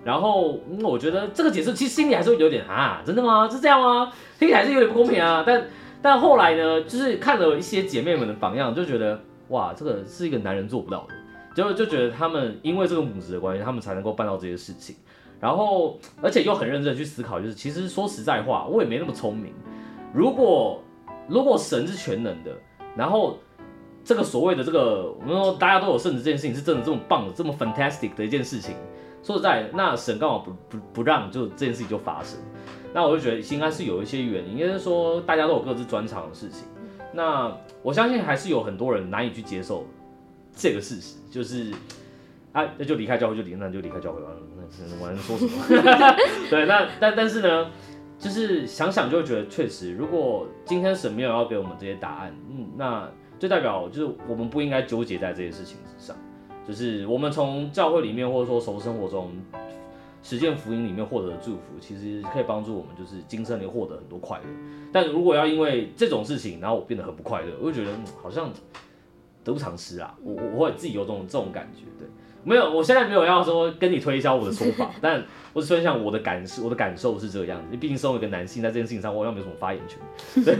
[0.04, 3.50] 然后我觉得这个解释其实心里还是会有点啊，真的吗？
[3.50, 4.12] 是这样吗？
[4.38, 5.44] 听起来是有点不公平啊。
[5.46, 5.66] 但
[6.00, 11.16] 但后来呢，就是看了一些姐妹们的榜样，就觉得哇，这个是一个男人做不到的。
[11.56, 14.96] 就就觉得他们因为这个母职的关系，他们才能够办到这些事情。
[15.40, 19.52] 然后而且又很认真去思考，就是其实说实在话，我也没那么聪明。
[20.14, 20.84] 如果
[21.28, 22.52] 如果神是全能的，
[22.96, 23.40] 然后。
[24.06, 28.76] 这个所谓的这个，我们说大家都有圣旨这件事情是真的这么棒的，这么 fantastic 的一件事情。
[29.24, 32.38] 说实在，那神刚好不不不让，就这件事情就发生。
[32.94, 36.68] 那我就觉得应该是有一些原因，应该是说大家都有各自专长的事情。
[37.12, 39.84] 那我相信还是有很多人难以去接受
[40.56, 41.74] 这个事实，就是
[42.54, 44.28] 啊，那就离开教会就离，那就离开教会吧。
[44.56, 45.52] 那我能说什么？
[46.52, 47.72] 对，那但但是呢，
[48.20, 53.10] 就是想想就会觉得确实，如果今天神没有要给我们这些答案，嗯，那。
[53.46, 56.18] 就代表就是我们不应该纠结在这些事情之上，
[56.68, 59.32] 就是我们从教会里面或者说从生活中
[60.24, 64.44] 实践福音里面获得的祝福，其实可以帮助我们就是今生里获得很多快乐。
[64.92, 68.52] 但如果要因为这种事情，然后我变得很不快乐，我就觉得好像
[69.44, 70.16] 得不偿失啊。
[70.24, 72.08] 我我会自己有种这种感觉，对
[72.44, 77.78] 没有，我现在没有要说跟你推销我的说法， 但我只分享我的感受，我的感受是这个样子。
[77.78, 80.00] 毕竟身为一个男性，在这件事情上我好像没什么发言权。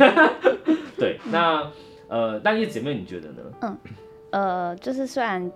[0.98, 1.68] 对，那
[2.08, 3.42] 呃，那叶姐妹你觉得呢？
[3.62, 3.78] 嗯，
[4.32, 5.52] 呃，就是虽然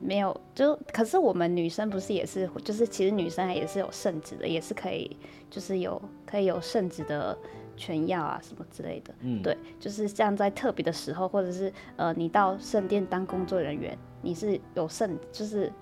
[0.00, 5.16] 没有，就可是我们女生不是也是，就是其实女生也是有圣旨的，也是可以，
[5.50, 7.36] 就是有可以有圣旨的。
[7.76, 15.72] 权药啊，什么之类的，嗯，对，就是这样，在特别的时候，或者是呃，你到圣殿当工作人员，你是有圣，就是，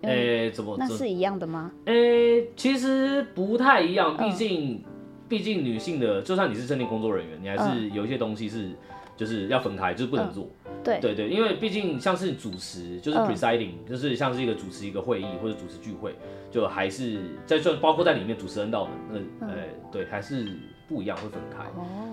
[0.00, 0.74] 诶，怎么？
[0.78, 1.70] 那是一样的吗？
[1.84, 4.82] 诶，其实不太一样，毕竟，
[5.28, 8.70] 毕竟女性的，就算你是正定工作人员，你还是有一些东西是，
[9.16, 10.48] 就是要分开，就是不能做。
[10.82, 10.98] 对。
[11.00, 16.14] 对对，因为毕竟像是主持，就是 presiding，就是像是一个主持一个会议或者主持聚会，
[16.50, 19.54] 就还是在算包括在里面主持人到那，呃，
[19.92, 20.46] 对，还是。
[20.88, 21.66] 不一样会分开，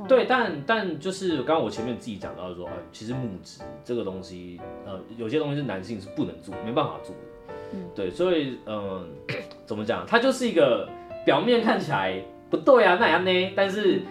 [0.07, 9.07] 对，但但就是刚刚我前面自己讲到说，哎，其实母职这个东西，呃，有些东西是男性是不能做，没办法做的，嗯，对，所以嗯，
[9.67, 10.89] 怎么讲，它就是一个
[11.23, 12.19] 表面看起来
[12.53, 14.03] 不对啊，那样呢，但是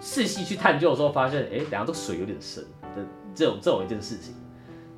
[0.00, 2.64] 细细去探究的时候，发现，哎，等下这水有点深
[2.96, 4.34] 的这种这种一件事情，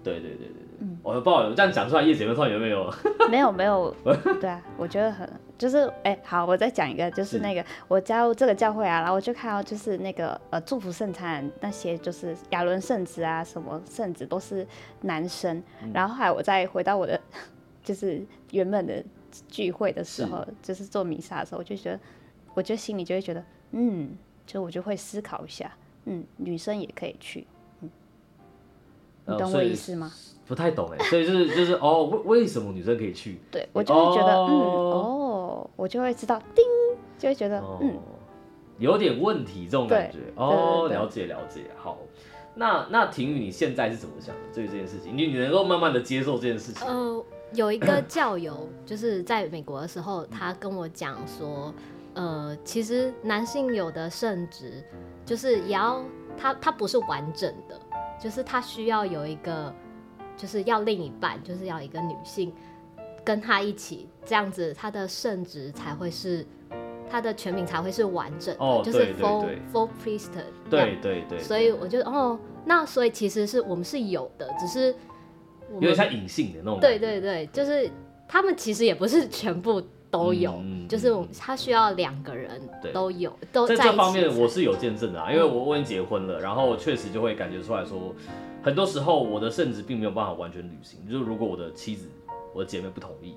[0.02, 2.90] 对对对对对，我不知道这样讲出来，叶姐妹突然有没有？
[3.30, 3.94] 没有没有，
[4.40, 5.28] 对啊，我觉得很。
[5.58, 14.66] 就是哎，好，我再讲一个，就是那个我加入这个教会啊，然后我就看到就是那个呃祝福圣餐那些就是亚伦圣子啊，什么圣子都是
[15.02, 15.62] 男生，
[15.94, 17.18] 然后后来我再回到我的
[17.82, 19.02] 就是原本的
[19.48, 22.00] 聚会的时候，就是做弥撒的时候，我就觉得，
[22.56, 24.16] 我就心里就会觉得，嗯，
[24.46, 25.70] 就我就会思考一下，
[26.06, 27.46] 嗯，女生也可以去，
[27.82, 27.90] 嗯，
[29.26, 30.10] 你懂我意思吗？
[30.46, 33.38] 不太懂哎，所以就是就是哦，为为什么女生可以去？
[33.50, 36.64] 对我就会觉得，嗯，哦，我就会知道，叮，
[37.18, 37.94] 就会觉得，嗯，
[38.78, 40.20] 有点问题这种感觉。
[40.36, 41.66] 哦，了解了解。
[41.76, 41.98] 好，
[42.54, 44.40] 那那婷宇你现在是怎么想的？
[44.54, 46.88] 对于这件事情，你你能够慢慢的接受这件事情？
[46.88, 51.74] 呃，有一个教友就是在美国的时候，他跟我讲说，
[52.16, 54.84] 呃，其实男性有的圣职
[55.24, 56.02] 就是也要
[56.36, 57.80] 他他不是完整的，
[58.20, 59.72] 就是他需要有一个。
[60.38, 62.52] 就是要另一半，就是要一个女性
[63.24, 66.44] 跟他一起，这样子他的圣职才会是
[67.08, 70.32] 他的全名才会是完整的，就是 full full priest。
[70.68, 71.38] 对对对。
[71.38, 74.94] 所以我觉得哦，那所以其实是我们是有的，只是
[75.72, 76.80] 有点像隐性的那种。
[76.80, 77.90] 对对对，就是
[78.28, 82.60] 他们其实也不是全部都有，就是他需要两个人
[82.92, 88.14] 都有都在这方面我是有见证的啊，因为我我已经结婚了，然后确实就会感觉出来说。
[88.62, 90.98] 很多时候，我的圣旨并没有办法完全履行。
[91.08, 92.08] 就是如果我的妻子、
[92.52, 93.32] 我的姐妹不同意，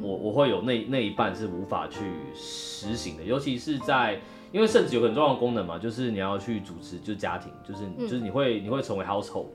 [0.00, 1.98] 我我会有那那一半是无法去
[2.32, 3.24] 实行的。
[3.24, 4.20] 尤其是在，
[4.52, 9.46] 因为圣旨有很重要的功能嘛，就是你要去主持，就是家庭，就是就是你会你会成为 household，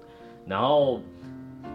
[0.45, 0.99] 然后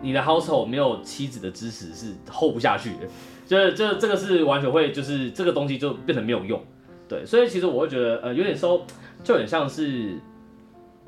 [0.02, 3.08] 你的 household 没有妻子的支持是 hold 不下去的，
[3.46, 6.62] 就是这这个是完全会就是这个东西就变成没有用。
[7.08, 8.84] 对，所以其实我会觉得，呃，有点说，
[9.22, 10.18] 就很像是。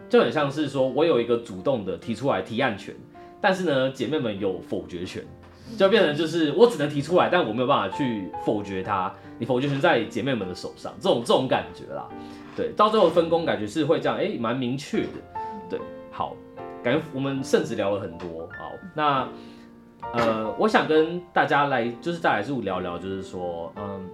[0.09, 2.93] 就很像是说，我有一个主动的提出来提案权，
[3.41, 5.23] 但是呢，姐妹们有否决权，
[5.79, 9.15] 就变成就是我只能提出来，但我没有办法去否决它。
[9.39, 12.09] 你否决权在姐妹们的手上，这种这种感觉啦，
[12.57, 15.09] 对，到最后分工感觉是会这样，哎，蛮明确的，
[15.69, 15.79] 对，
[16.11, 16.35] 好，
[16.83, 19.29] 感觉我们甚至聊了很多，好，那
[20.13, 24.09] 呃，我想跟大家来就是再来就聊聊，就是说，嗯，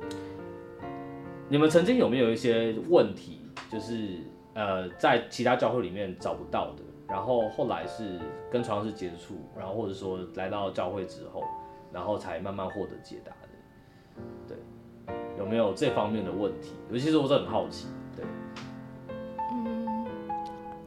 [1.48, 4.18] 你们曾经有没有一些问题，就是。
[4.58, 8.18] 呃，在其他教会里面找不到的，然后后来是
[8.50, 11.44] 跟传道士接触，然后或者说来到教会之后，
[11.92, 16.72] 然后才慢慢获得解答的，对，有没有这方面的问题？
[16.90, 17.88] 尤其是我是很好奇，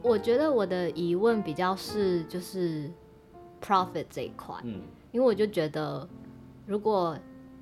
[0.02, 2.90] 我觉得我的疑问比较是就是
[3.60, 4.80] profit 这一块，嗯，
[5.12, 6.08] 因为我就觉得
[6.66, 7.16] 如果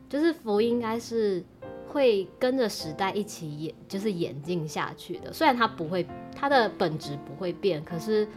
[0.08, 1.44] 就是福音应该是。
[1.90, 5.32] 会跟着时代一起演，就是演进下去的。
[5.32, 8.28] 虽然它不会，它的本质不会变，可是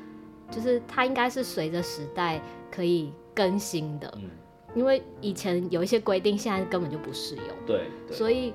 [0.49, 4.09] 就是它应该是随着时代可以更新的。
[4.15, 4.29] 嗯，
[4.73, 7.45] 因为以前有一些规定，现在根本就不适用。
[7.65, 8.53] 对，所以，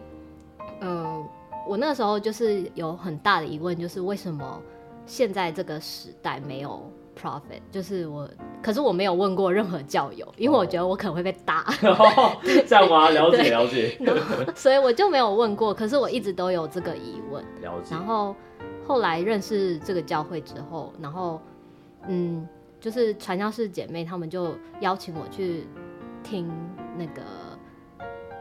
[0.80, 1.28] 嗯，
[1.68, 4.62] 我那时候就是有很大的疑问，就是为什么
[5.07, 8.29] 现在这个时代没有？Profit 就是我，
[8.62, 11.64] 可是我没有问过任何教友，因为我觉得我可能会被打。
[12.66, 13.09] 这样吗？
[13.14, 13.99] 了解了解。
[14.55, 17.42] 所以我就没有问过，可是我一直都有这个疑问。
[17.62, 17.95] 了解。
[17.95, 18.37] 然后
[18.87, 21.40] 后来认识这个教会之后，然后
[22.09, 22.47] 嗯，
[22.81, 25.66] 就是传教士姐妹她们就邀请我去
[26.23, 26.53] 听
[26.99, 27.23] 那个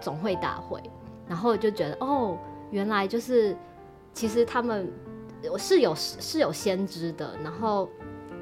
[0.01, 0.81] 总会大会，
[1.27, 2.37] 然后就觉得哦，
[2.71, 3.55] 原来就是
[4.13, 4.91] 其实他们
[5.57, 7.89] 是有是有先知的，然后。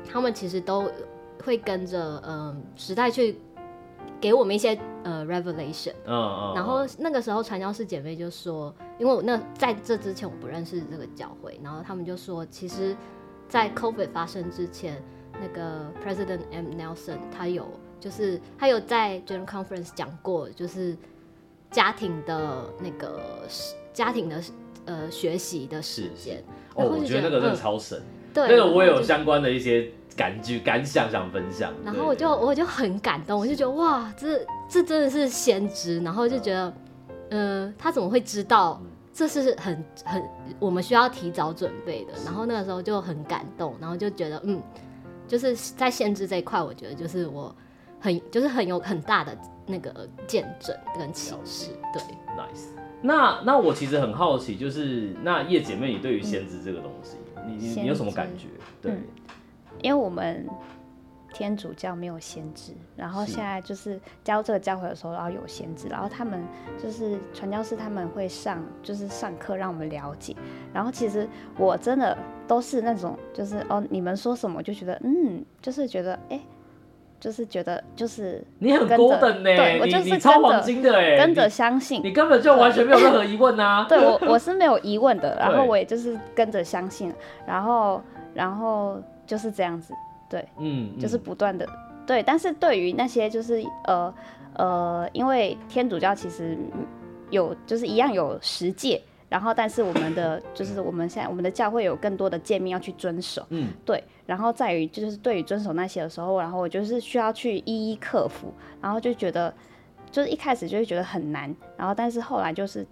[0.05, 0.91] 他们其实都
[1.45, 3.39] 会跟着嗯时代去
[4.19, 12.93] 给我们一些呃 revelation，嗯嗯，然后那个时候传教士姐妹就说，因为我那在这之前我不认识这个教会，然后他们就说，其实，
[13.47, 15.01] 在 COVID 发生之前，
[15.41, 16.67] 那个 President M.
[16.73, 17.65] Nelson 他有
[17.99, 20.97] 就是他有在 General Conference 讲过，就是
[21.71, 23.21] 家庭的那个
[23.93, 24.43] 家庭的
[24.85, 26.43] 呃学习的时间，
[26.75, 28.01] 哦，我觉得那个真的超神，
[28.33, 29.89] 对，那个我有相关的一些。
[30.15, 36.73] 感觉感想想分享，然后我就我就很感动，我就觉得哇，这这真的是先知，然后就觉得，
[37.31, 38.79] 呃，他怎么会知道？
[39.11, 40.23] 这是很很
[40.59, 42.13] 我们需要提早准备的。
[42.23, 44.61] 然后那个时候就很感动，然后就觉得，嗯，
[45.27, 47.55] 就是在先知这一块，我觉得就是我
[47.99, 51.71] 很就是很有很大的那个见证跟启示。
[51.91, 51.99] 对
[52.37, 52.67] ，nice。
[53.03, 58.47] 那那我其实很好奇，就是那叶姐妹，你对于先知这个东西，你你你有什么感觉？
[58.81, 58.93] 对。
[59.81, 60.47] 因为我们
[61.33, 66.41] 天主教没有先知，然后现在就是教这个教会的时候，然后有先知，然后他们
[66.81, 70.33] 就是传教士，他们会上就是上课让我们了解。
[70.71, 76.39] 然后其实我真的都是那种，就是哦，你们说什么就觉得嗯，就是觉得哎，
[77.23, 83.85] 就是觉得就是你很高等呢，对我就是超黄金的哎，跟着相信，你根本就完全没有任何疑问呐。
[83.87, 87.13] 对我 我是没有疑问的，然后我也就是跟着相信，
[87.47, 88.01] 然后
[88.33, 89.01] 然后。
[89.25, 89.93] 就是这样子，
[90.29, 91.65] 对，嗯，就是不断的，
[92.05, 92.21] 对。
[92.21, 94.13] 但是对于那些就是呃
[94.57, 96.57] 呃，因为天主教其实
[97.29, 99.01] 有就是一样有十诫，
[99.33, 104.03] 然后但是我们的就是我们现在我们的教会有更多的诫命要去遵守，嗯，对。
[104.27, 109.51] 然后在于就是对于遵守那些的时候，然后我就是需要去一一克服，然后就觉得
[110.11, 112.85] 就是一开始就会觉得很难，然后但是后来就是。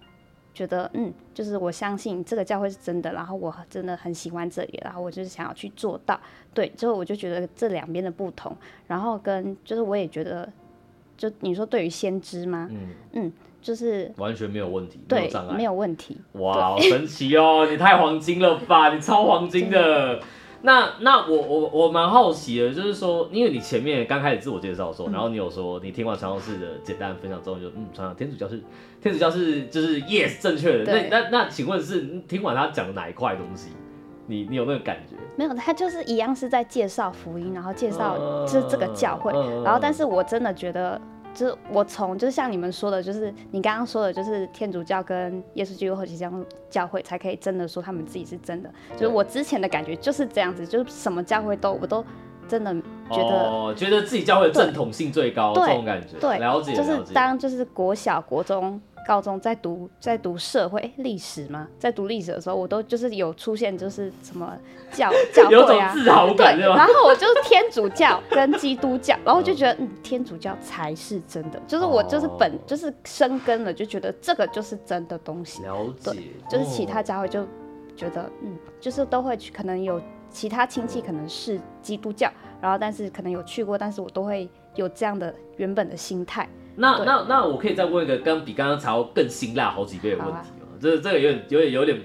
[0.54, 6.20] 觉得嗯，就是我相信这个教会是真的，然后我真的很喜欢这里，然后我就是想要去做到。
[6.52, 8.54] 对，之后我就觉得这两边的不同，
[8.86, 10.46] 然后跟就是我也觉得，
[11.22, 12.68] 就你说对于先知吗？
[12.72, 16.18] 嗯嗯，就是完全没有问题，对，没有问题。
[16.32, 17.64] 哇，好神奇哦！
[17.70, 18.92] 你太黄金了吧？
[18.92, 20.18] 你超黄金的。
[20.62, 28.60] 那那我我我蛮好奇的，就是说，因为你前面刚开始自我介绍的时候，然后你有说你听完传教士的简单分享之后，就嗯，传道天主教是
[29.00, 30.92] 天主教是就是 yes 正确的。
[30.92, 33.68] 那那那，请问是听完他讲的哪一块东西，
[34.26, 35.14] 你你有那个感觉？
[35.36, 39.32] 没有，他就是一样是在介绍福音，然后介绍就是这个教会，
[39.62, 41.00] 然后但是我真的觉得。
[41.34, 46.32] 就是我从就是像你们说的，就是你刚刚说的，就是天主教跟耶稣基督后期教
[46.68, 48.70] 教会才可以真的说他们自己是真的。
[48.92, 52.04] 就是我之前的感觉就是这样子，就是什么教会都我都
[52.46, 52.74] 真的
[53.10, 56.18] 觉得觉得自己教会的正统性最高这种感觉。
[56.18, 56.74] 对，了解。
[56.74, 58.80] 就是当就是国小国中。
[59.06, 61.68] 高中在读在读社会历史吗？
[61.78, 64.56] 在读历史的时候，我都就是有出现就是什么
[64.92, 65.94] 教 教会啊，
[66.36, 75.62] 对，然后我就是天主教跟基督教，然后就觉得嗯，天主教才是真的，就是我就是本就是生根了，就觉得这个就是真的东西。
[75.62, 76.12] 了解，
[76.48, 77.44] 就是其他教会就
[77.96, 86.48] 觉得嗯，就是都会去，可能有其他亲戚可能是基督教，然后但是可能有去过，但是我都会有这样的原本的心态。
[86.76, 90.66] 那那那我可以再问一个，刚比刚刚查更辛辣好几倍的问题吗？
[90.80, 92.00] 这这个有点有点有点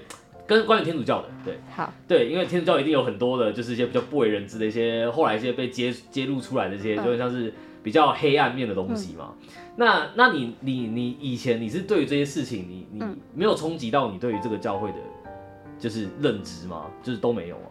[0.46, 7.52] 跟关于天主教的，对，好，对，因为天主教一定有很多的，就是一些比较不为人知的一些，后来一些被揭揭露出来的一些，就像是
[7.82, 9.34] 比较黑暗面的东西嘛。
[9.76, 13.04] 那那你你你以前你是对于这些事情，你你
[13.34, 14.96] 没有冲击到你对于这个教会的，
[15.78, 16.86] 就是认知吗？
[17.02, 17.68] 就是都没有啊？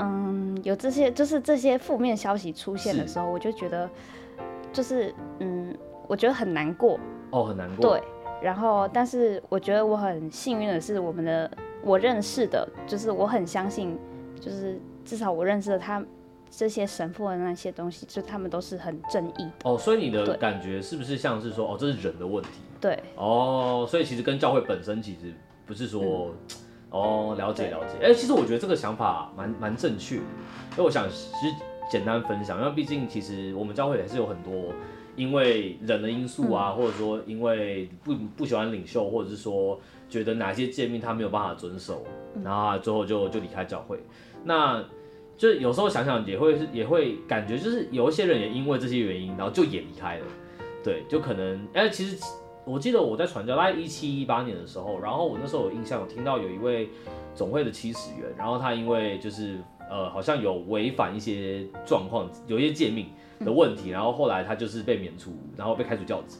[0.00, 3.88] 嗯，有这些就是这些负面消息出现的时候，我就觉得
[4.72, 5.76] 就是嗯。
[6.08, 6.98] 我觉得很难过
[7.30, 7.90] 哦，很难过。
[7.90, 8.02] 对，
[8.42, 11.48] 然后，但是我觉得我很幸运的是，我们的
[11.84, 13.96] 我认识的，就是我很相信，
[14.40, 16.02] 就是至少我认识的他
[16.50, 19.50] 这些神父的那些东西，就他们都是很正义。
[19.64, 22.50] 哦，所以你的感觉是不是像是说，哦，这是人的问题？
[22.80, 22.98] 对。
[23.14, 25.34] 哦，所以其实跟教会本身其实
[25.66, 26.32] 不是说，
[26.88, 28.06] 哦，了解了解。
[28.06, 30.22] 哎，其实我觉得这个想法蛮蛮正确的，
[30.72, 31.54] 因为我想其实
[31.90, 34.72] 简单分享，因为毕竟其实我们教会还是有很多。
[35.18, 39.78] 因为人的因素啊，或者说因为不不喜欢领袖，或者是说
[40.08, 42.04] 觉得哪些诫命他没有办法遵守，
[42.44, 43.98] 然后最后就就离开教会。
[44.44, 44.82] 那
[45.36, 50.26] 就有时候想想也会是也会感觉就是有一些人也因为这些原因，然后就也离开了。
[50.84, 52.16] 对，就可能哎，其实
[52.64, 56.88] 我记得我在传教，大概一七一八年的时候，然后我那时候有印象，我听到有一位
[57.34, 59.58] 总会的七十元，然后他因为就是
[59.90, 63.08] 呃好像有违反一些状况，有一些诫命。
[63.44, 66.38] 的问题，然后后来他就是被免除，然后被开除教籍。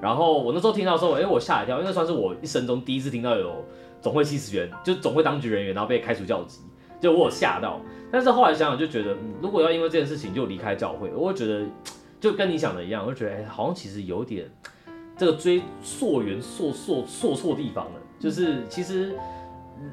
[0.00, 3.64] 然后我那时候听到说，哎，我吓一跳，因为算是我一生中第一次听到有
[4.00, 6.60] 总会七十员，就总会当局人员，然后被开除教籍，
[7.00, 7.80] 就我吓到。
[8.12, 11.64] 但是后来想想就觉得，如果要因为这件事情就离开教会，我会觉得
[12.20, 14.48] 就跟你想的一样，我就觉得哎，好像其实有点
[15.16, 17.92] 这个追溯源溯溯溯错地方了。
[18.18, 19.14] 就是其实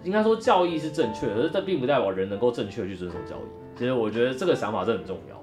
[0.03, 3.49] 应该说教义是正确的，可是这并不代表人能够正确去遵守教义。
[3.77, 5.42] 其实我觉得这个想法是很重要。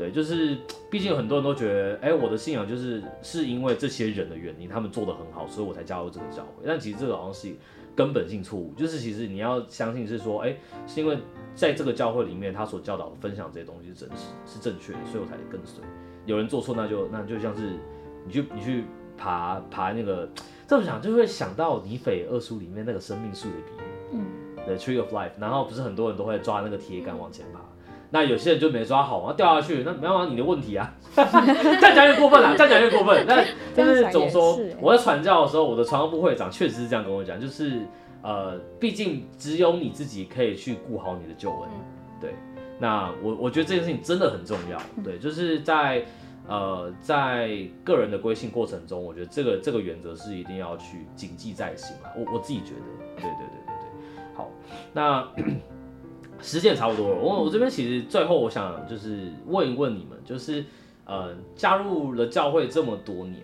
[0.00, 0.56] 对，就是
[0.88, 6.64] 毕竟很多人都觉得，哎，我的信仰就是是因为这些人的原因，他们做的很好，所以我才加入这个教会。
[6.66, 7.54] 但其实这个好像是
[7.94, 11.18] 根本性错误，就是其实你要相信是说，哎，是因为
[11.54, 15.84] 在这个教会里面，他所教导、分享这些东西是真实、是正确的，所以我才跟随。
[16.24, 17.74] 有人做错，那就那就像是
[18.24, 18.84] 你去你去
[19.18, 20.26] 爬爬那个，
[20.66, 27.60] 这么想就会想到尼斐二书里面那个生命树的比喻，嗯，The Tree of Life，然后不是很多人都会抓那个铁杆往前爬。
[28.10, 30.92] 那有些人就没抓好啊，掉下去，那没办法，你的问题啊。
[31.14, 33.24] 这样讲越过分了，这样讲越过分。
[33.26, 33.44] 那
[33.74, 37.82] 但 是总说我在传教的时候，我的传教部会长确实是这样跟我讲，就是
[38.22, 41.70] 呃，毕竟只有你自己可以去顾好你的旧恩。
[42.20, 42.34] 对，
[42.78, 44.80] 那我我觉得这件事情真的很重要。
[45.04, 46.04] 对，就是在
[46.48, 47.50] 呃在
[47.84, 52.10] 个人的归信过程中，我觉得这个这个原则是一定要去谨记在心啊。
[52.16, 54.36] 我我自己觉得，对对对对对。
[54.36, 54.50] 好，
[54.92, 55.26] 那。
[56.42, 60.64] 时间差不多了，我我这边其实最后我想就是问一问你们，就是
[61.04, 63.42] 呃加入了教会这么多年，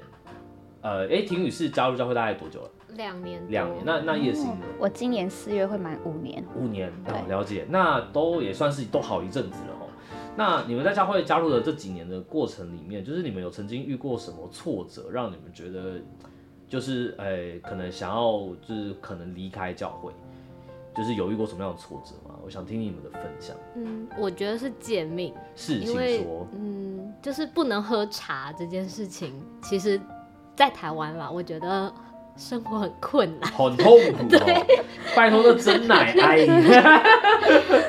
[0.81, 2.71] 呃哎婷宇是加入教会大概多久了？
[2.97, 3.43] 两年。
[3.51, 4.67] 两年，那那叶欣呢？
[4.79, 6.43] 我今年四月会满五年。
[6.57, 6.91] 五年，
[7.29, 9.87] 了解，那都也算是都好一阵子了哦。
[10.35, 16.01] 那你们在教会加入的这几年的过程里面，就是你们有曾经遇过什么挫折，让你们觉得
[16.69, 18.33] 就是哎可能想要
[18.67, 20.13] 就是可能离开教会？
[20.97, 22.35] 就是有遇过什么样的挫折吗？
[22.45, 23.55] 我想听你们的分享。
[23.75, 30.01] 嗯，我觉得是借命，是，因为嗯，就是不能喝茶这件事情，其实，
[30.55, 31.93] 在台湾啦，我觉得
[32.37, 34.25] 生活很困难，很痛苦。
[34.31, 34.83] 对，
[35.15, 36.47] 拜托个真奶 哎。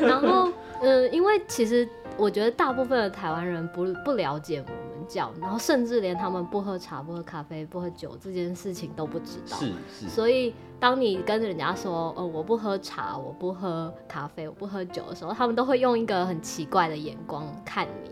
[0.02, 0.52] 然后，
[0.82, 1.88] 嗯，因为其实
[2.18, 4.97] 我觉得大部分的台湾人不不了解我。
[5.08, 9.58] 教，然后甚至连他们不喝茶、不喝咖啡、不喝酒这件事情都不知道。
[9.58, 10.10] 是是。
[10.10, 18.12] 所以当你跟人家说，呃，我不喝茶，我不喝咖啡，我不喝酒的时候，他们都会用一个很奇怪的眼光看你。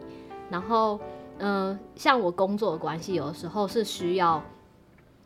[0.49, 0.99] 然后，
[1.39, 4.41] 嗯，像我工作的关系，有的时候是需要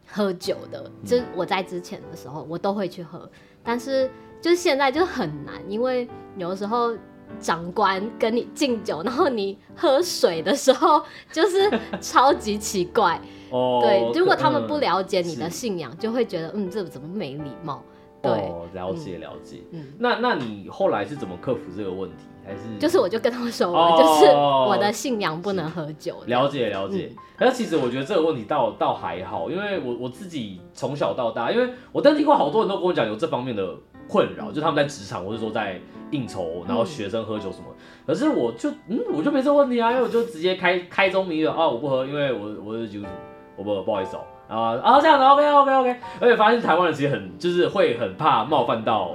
[0.08, 0.92] 喝酒的。
[1.06, 3.30] 就我在之前的时候，我都会去喝，
[3.64, 4.10] 但是
[4.42, 6.08] 就是现在就很难，因为
[6.38, 6.96] 有的时候。
[7.40, 11.02] 长官跟你敬酒，然后你喝水的时候，
[11.32, 11.70] 就是
[12.02, 13.20] 超级奇怪。
[13.52, 17.84] 哦，对，如果他们不了解你的信仰，就会觉得嗯，这怎么没礼貌？
[18.22, 18.32] 对，
[18.74, 19.58] 了解了解。
[19.72, 22.26] 嗯，那那你后来是怎么克服这个问题？
[22.46, 26.18] 还是就是我就跟他们说，我就是我的信仰不能喝酒。
[26.28, 27.12] 了解了解。
[27.36, 33.76] 可是其实我觉得这个问题倒倒还好，因为我我自己从小到大，因为我但听过好多人都跟我讲有这方面的
[34.08, 35.82] 困扰，就他们在职场或者说在。
[36.12, 37.66] 应酬，然后学生喝酒什么？
[38.06, 43.10] 可是我就嗯，我就没这问题啊，因为我就直接开开宗明义啊，我不喝，因为我我是基督徒，
[43.58, 49.12] 我不不好意思哦啊啊这样子，OK OK OK，而且发现台湾人其实很就是会很怕冒犯到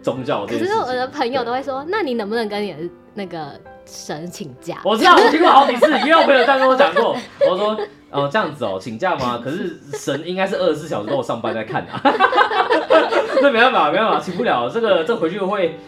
[0.00, 0.46] 宗教。
[0.46, 2.78] 可是我的朋友都会说，那你能不能跟你的
[3.14, 4.78] 那个神请假？
[4.84, 7.16] 我知道，我听过好几次，也有朋友这样跟我讲过。
[7.48, 7.78] 我说
[8.10, 9.40] 哦这样子哦，请假吗？
[9.44, 12.00] 可是神应该是二十四小时都有上班在看啊。
[13.40, 14.68] 这没办法，没办法，请不了。
[14.68, 15.78] 这个这回去会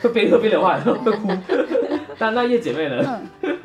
[0.00, 1.28] 会边喝边流汗，会哭。
[2.18, 3.20] 但那叶姐妹呢？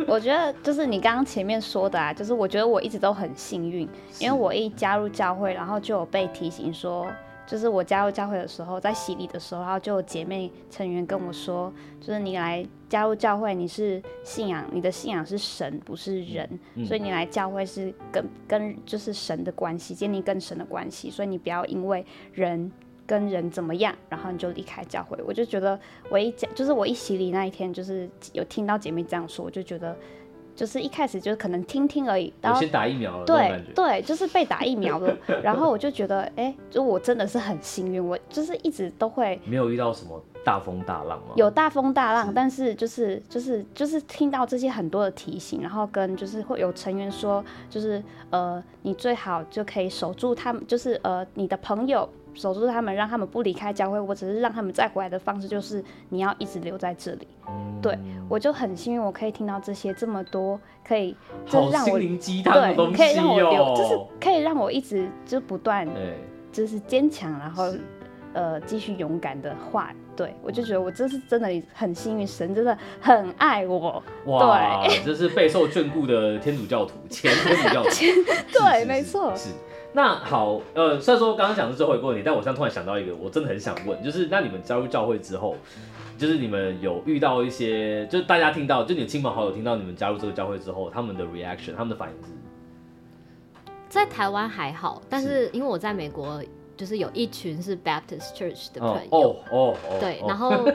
[0.08, 7.06] 我觉得就是你刚刚前面说的啊，就是我觉得我一直都很幸运，因为我一加入教会，然后就有被提醒说，
[7.48, 22.72] 就是我加入教会的时候，在洗礼的时候，然后就有姐妹成员跟我说，就是你来加入教会，你是信仰，你的信仰是神，不是人，所以你来教会是跟跟就是神的关系，建立跟神的关系，所以你不要因为人。
[23.08, 25.16] 跟人怎么样，然后你就离开教会。
[25.28, 25.80] 我就觉得
[26.10, 29.96] 我一讲，就是我一洗礼那一天，就是有听到姐妹这样说，我就觉得，
[30.56, 32.34] 就是一开始就是可能听听而已。
[32.42, 35.16] 然后先打疫苗了，对对，就是被打疫苗了。
[35.44, 41.34] 然后我就觉得，哎，就我真的是很幸运，我就是一直都会没有遇到什么大风大浪吗？
[41.36, 52.08] 有大风大浪，但是就是就是就是听到这些很多的提醒，然后跟就是会有成员说，就是呃，你最好就可以守住他们，就是呃，你的朋友。
[52.36, 57.28] 守住他们，让他们不离开教会，我只是让他们再回来的方式就是你要一直留在这里。
[57.82, 61.16] 对我就很幸运，我可以听到这些这么多，可以
[61.46, 65.88] 就让我对可以让我留，就是可以让我一直就不断
[66.52, 67.72] 就是坚强，然后
[68.34, 74.02] 呃继续勇敢的话，对我就觉得我这是真的很幸运，神真的很爱我。
[74.26, 77.90] 哇，这是备受眷顾的天主教徒， 前天主教徒，
[78.52, 79.36] 对，没错。
[79.36, 79.50] 是。
[79.96, 85.56] 那好，呃，虽然说刚刚讲是最后一个问题，但我现在突然想到一个，我真的很想问，就是那你们加入教会之后，
[86.18, 92.34] 就是你们有遇到一些，就是大家听到，就你的亲朋好友听到你们加入这个教会之后，他们的 reaction，他们的反应是？
[93.88, 96.44] 在台湾还好，但是因为我在美国，
[96.76, 100.52] 就是有一群是 Baptist Church 的朋友，哦哦哦，对，然后。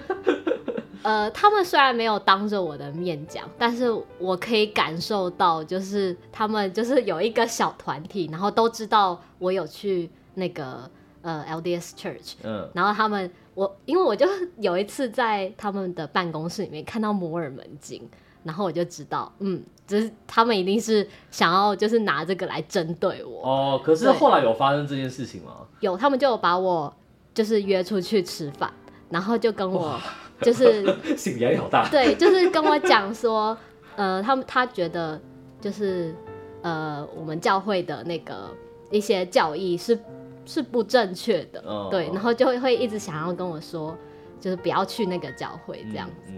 [1.02, 10.90] 呃，他们虽然没有当着我的面讲，但是我可以感受到，就是他们就是有一个小团体，然后都知道我有去那个
[11.22, 14.26] 呃 LDS Church，嗯，然后他们我因为我就
[14.58, 18.06] 有一次在他们的办公室里面看到摩尔门经，
[18.44, 23.42] 然后我就知道，嗯，就是他们一定是想要就是拿这个来针对我。
[23.42, 25.66] 哦，可是后来有发生这件事情吗？
[25.80, 26.92] 有，他们就把我
[27.34, 28.72] 就是约出去吃饭，
[29.08, 30.00] 然后就跟我。
[30.42, 30.82] 就是
[31.18, 31.86] 心理压力好大。
[31.90, 33.54] 对，就是跟我讲说，
[33.94, 35.20] 呃，他们他觉得
[35.60, 36.14] 就是
[36.62, 38.48] 呃，我们教会的那个
[38.90, 39.98] 一些教义是
[40.46, 43.94] 是不正确的，对，然后就会会一直想要跟我说，
[44.40, 46.32] 就是不要去那个教会这样子。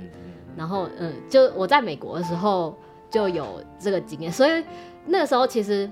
[0.56, 2.76] 然后嗯，就我在美国的时候
[3.10, 4.64] 就有这个经验，所以
[5.06, 5.90] 那个时候其实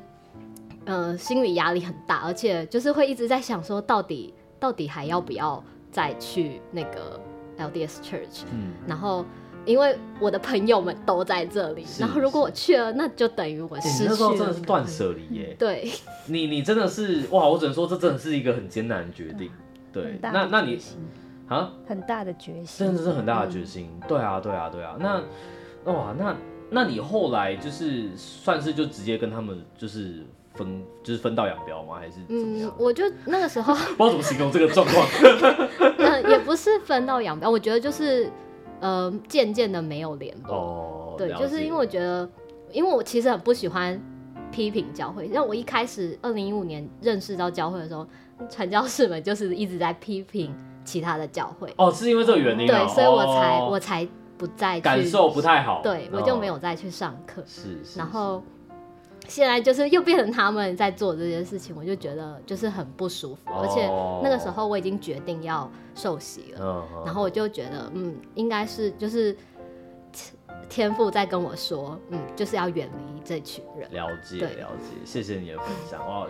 [0.84, 7.20] 嗯，心理压力很大，而且就是会一直在想说，到底到底还要不要再去那个。
[7.60, 9.22] LDS Church，嗯，然后
[9.66, 14.04] 因为我的朋友们都在这里，然后如果我去了，那就等于我失去。
[14.08, 15.54] 那时候真的是断舍离耶。
[15.58, 15.86] 对，
[16.24, 17.46] 你你真的是哇！
[17.46, 19.50] 我只能说，这真的是一个很艰难的决定。
[19.92, 20.80] 对，那那你
[21.50, 23.90] 啊，很大的决心，真的是很大的决心。
[24.08, 24.96] 对啊，对啊，对啊。
[24.98, 25.22] 那
[25.92, 26.34] 哇，那
[26.70, 30.24] 那你后来就是算是就直接跟他们就是。
[30.52, 31.94] 分就是分道扬镳吗？
[32.00, 32.74] 还是怎么样？
[32.76, 35.06] 我就那个时候 不知道怎么形容这个状况。
[35.96, 38.28] 嗯， 也不是分道扬镳，我觉得就是
[38.80, 40.52] 呃，渐渐的没有联络。
[40.52, 42.28] 哦，对，就是因为我觉得，
[42.72, 43.98] 因为我其实很不喜欢
[44.50, 45.28] 批评教会。
[45.28, 48.04] 让我一开始二零一五年认识到教会的时候，
[48.50, 50.52] 传教士们就是一直在批评
[50.90, 51.72] 其他的教会。
[51.76, 52.66] 哦，是因为这个原因。
[52.66, 55.80] 对，所以我才我才不再感受不太好。
[55.82, 57.42] 对，我就没有再去上课。
[57.46, 57.98] 是是。
[57.98, 58.42] 然后。
[59.28, 63.86] 现在就是又变成他们在做这件事情，我就觉得就是很不舒服，而且
[64.24, 69.36] 那个时候我已经决定要受洗了，然后我就觉得嗯，应该是就是
[70.68, 73.88] 天赋在跟我说，嗯，就是要远离这群人。
[73.92, 76.26] 了解了解，谢谢你的分享，我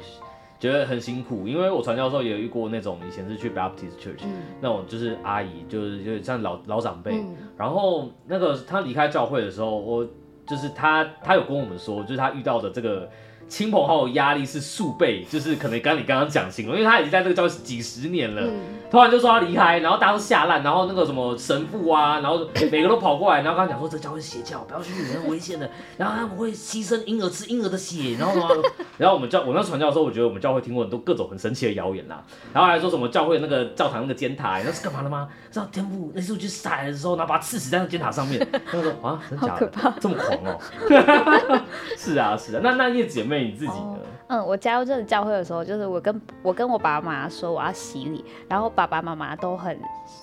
[0.61, 4.23] 觉得很辛苦，因为我传教的时候也遇过那种以前是去 Baptist Church
[4.61, 7.25] 那种就是阿姨，就是就是像老老长辈，
[7.57, 10.07] 然后那个他离开教会的时候，我。
[10.47, 13.09] 就是他，他有跟我们说，就是他遇到的这个
[13.51, 18.49] 亲朋好友压力是数倍，就是可能刚你刚刚讲清了，因为他已经在这个教会几十年了，
[18.89, 28.63] 突然就说要离开，然后大家都吓烂，然后那个什么神父啊，然后每个都跑过来，然后刚刚讲说这教会邪教，不要去，很危险的，然后他们会牺牲婴儿吃婴儿的血，然后什么，
[28.97, 32.23] 然后我们教我那传教的时候，我觉得我们教会听过很多各种很神奇的谣言啦，
[32.55, 35.29] 然后还说什么教会那个教堂那个尖塔，那是干嘛的吗？
[35.51, 39.71] 知道天父那时候去杀人的时候，然后把他刺死在那尖塔上面，他说啊，真假的，
[40.01, 40.61] 这么狂哦，
[41.99, 43.99] 是啊是啊，那那叶姐妹你自己呢？
[44.29, 49.77] 嗯，我加入这个教会的时候，就是我跟我跟我爸爸妈妈说我要洗礼，然后爸爸妈妈都很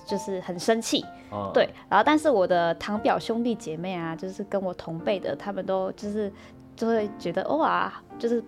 [0.06, 1.04] 就是很生气，
[1.52, 6.32] 对，然后但是我的堂表兄弟姐妹啊，就是跟我同辈的，他们都就是
[6.74, 8.42] 就会觉得哇，就是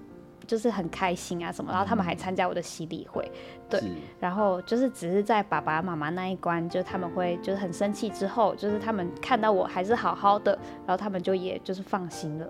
[0.47, 3.31] 就是很开心啊什么，然后他们还参加我的洗礼会，
[3.69, 3.83] 对，
[4.19, 12.47] 然后就是只是在爸爸妈妈那一关，就他们会就是很生气之后，就是他们看到我还是好好的，然后他们就也就是放心了。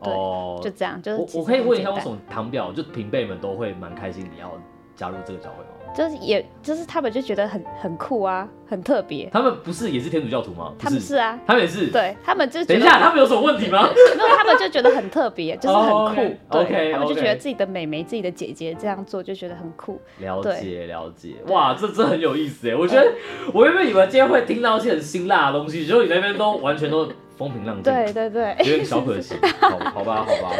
[0.00, 4.50] 哦，就这样，就是我我可以问一下，为什么堂表就平辈们都会蛮开心你要
[4.96, 5.70] 加入这个教会吗？
[5.94, 9.30] 就是也就是他们就觉得很很酷啊，很特别。
[9.32, 10.72] 他们不是也是天主教徒吗？
[10.76, 11.86] 他们是啊，他们也是。
[11.86, 13.86] 对他们就等一下，他们有什么问题吗？
[14.16, 16.36] 没有，他们就觉得很特别，就是很酷。
[16.48, 20.00] OK，他们就觉得自己的妹妹、自己的姐姐这样做就觉得很酷。
[20.18, 22.74] 了解了解，哇，这这很有意思哎！
[22.74, 23.12] 我觉得
[23.52, 27.08] 我原本以为今天会听到一些很辛辣的东西，结果你那边都完全都。
[27.36, 30.54] 风平浪静，对对对，有点小可惜， 好好吧好吧，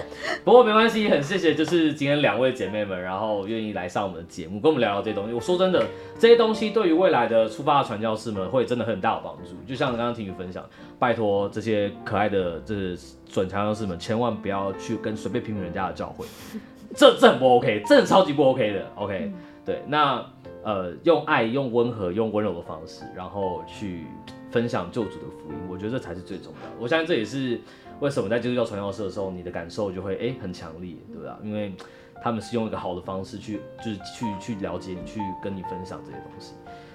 [0.45, 5.33] 不过没关系，很谢谢，就是今天两位姐妹们，然后愿意来上我们的节目，跟我们聊聊这些东西。
[5.33, 5.85] 我说真的，
[6.19, 9.55] 这些东西对于未来的出发的传教士们会真的很大有帮助。
[9.67, 10.65] 就像刚刚听你分享，
[10.99, 12.75] 拜托这些可爱的这
[13.31, 16.27] 准传教士们，千万不要去跟随便批评人家的教会，
[16.97, 18.87] 这这很不 OK，这很超级不 OK 的。
[18.97, 19.33] OK，
[19.65, 20.25] 对，那
[20.65, 24.07] 呃，用爱、用温和、用温柔的方式，然后去。
[24.55, 26.71] 分享救主的福音，我觉得这才是最重要。
[26.81, 27.61] 我相信这也是
[27.99, 31.33] 为什么在基督教传教士的时候，你的感受就会哎很强烈，对不对？
[31.43, 31.75] 因为
[32.23, 36.55] 他们是用一个好的方式去，就是去去了解你，去跟你分享这些东西。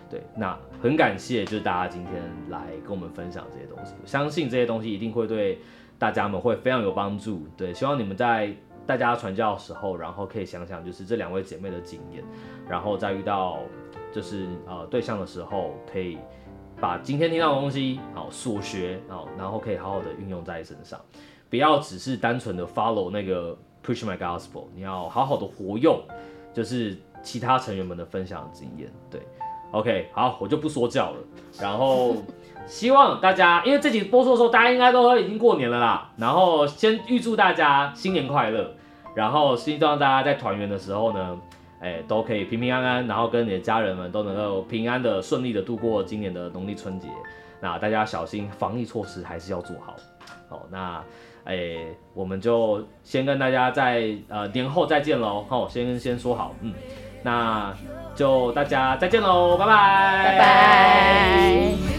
[0.09, 2.13] 对，那很感谢，就是大家今天
[2.47, 3.93] 来跟我们分享这些东西。
[4.01, 5.59] 我相信这些东西一定会对
[5.97, 7.45] 大家们会非常有帮助。
[7.57, 8.55] 对，希望你们在
[8.87, 12.23] 大家传教的时候，然后可以想想就是这两位姐妹的经验，
[12.69, 13.59] 然后再遇到
[14.13, 16.17] 就是呃对象的时候，可以
[16.79, 20.99] 把今天听到的东西好所学好，然后可以好好的运用在身上，
[21.49, 26.01] 不要只是单纯的 follow 那个 push my gospel，你要好好的活用，
[26.53, 28.91] 就是其他成员们的分享经验。
[29.11, 29.21] 对
[29.71, 31.17] ，OK，好，我就不说教了，
[31.59, 32.15] 然后。
[32.67, 36.11] 希望大家，因为这集播出的时候，大家应该都已经过年了啦。
[36.17, 38.75] 然后先预祝大家新年快乐，
[39.15, 41.35] 然后希望大家在团圆的时候呢，
[41.81, 47.07] 哎，都可以平平安安，然后跟你的家人们都能够平安的、顺利的度过今年的农历春节。
[47.61, 49.95] 那大家小心防疫措施还是要做好。
[50.49, 51.03] 好，那
[51.45, 51.77] 哎，
[52.13, 55.45] 我们就先跟大家在呃年后再见喽。
[55.49, 56.73] 好，先先说好，嗯，
[57.23, 57.73] 那
[58.15, 59.73] 就大家再见喽，拜拜，
[60.23, 61.98] 拜拜。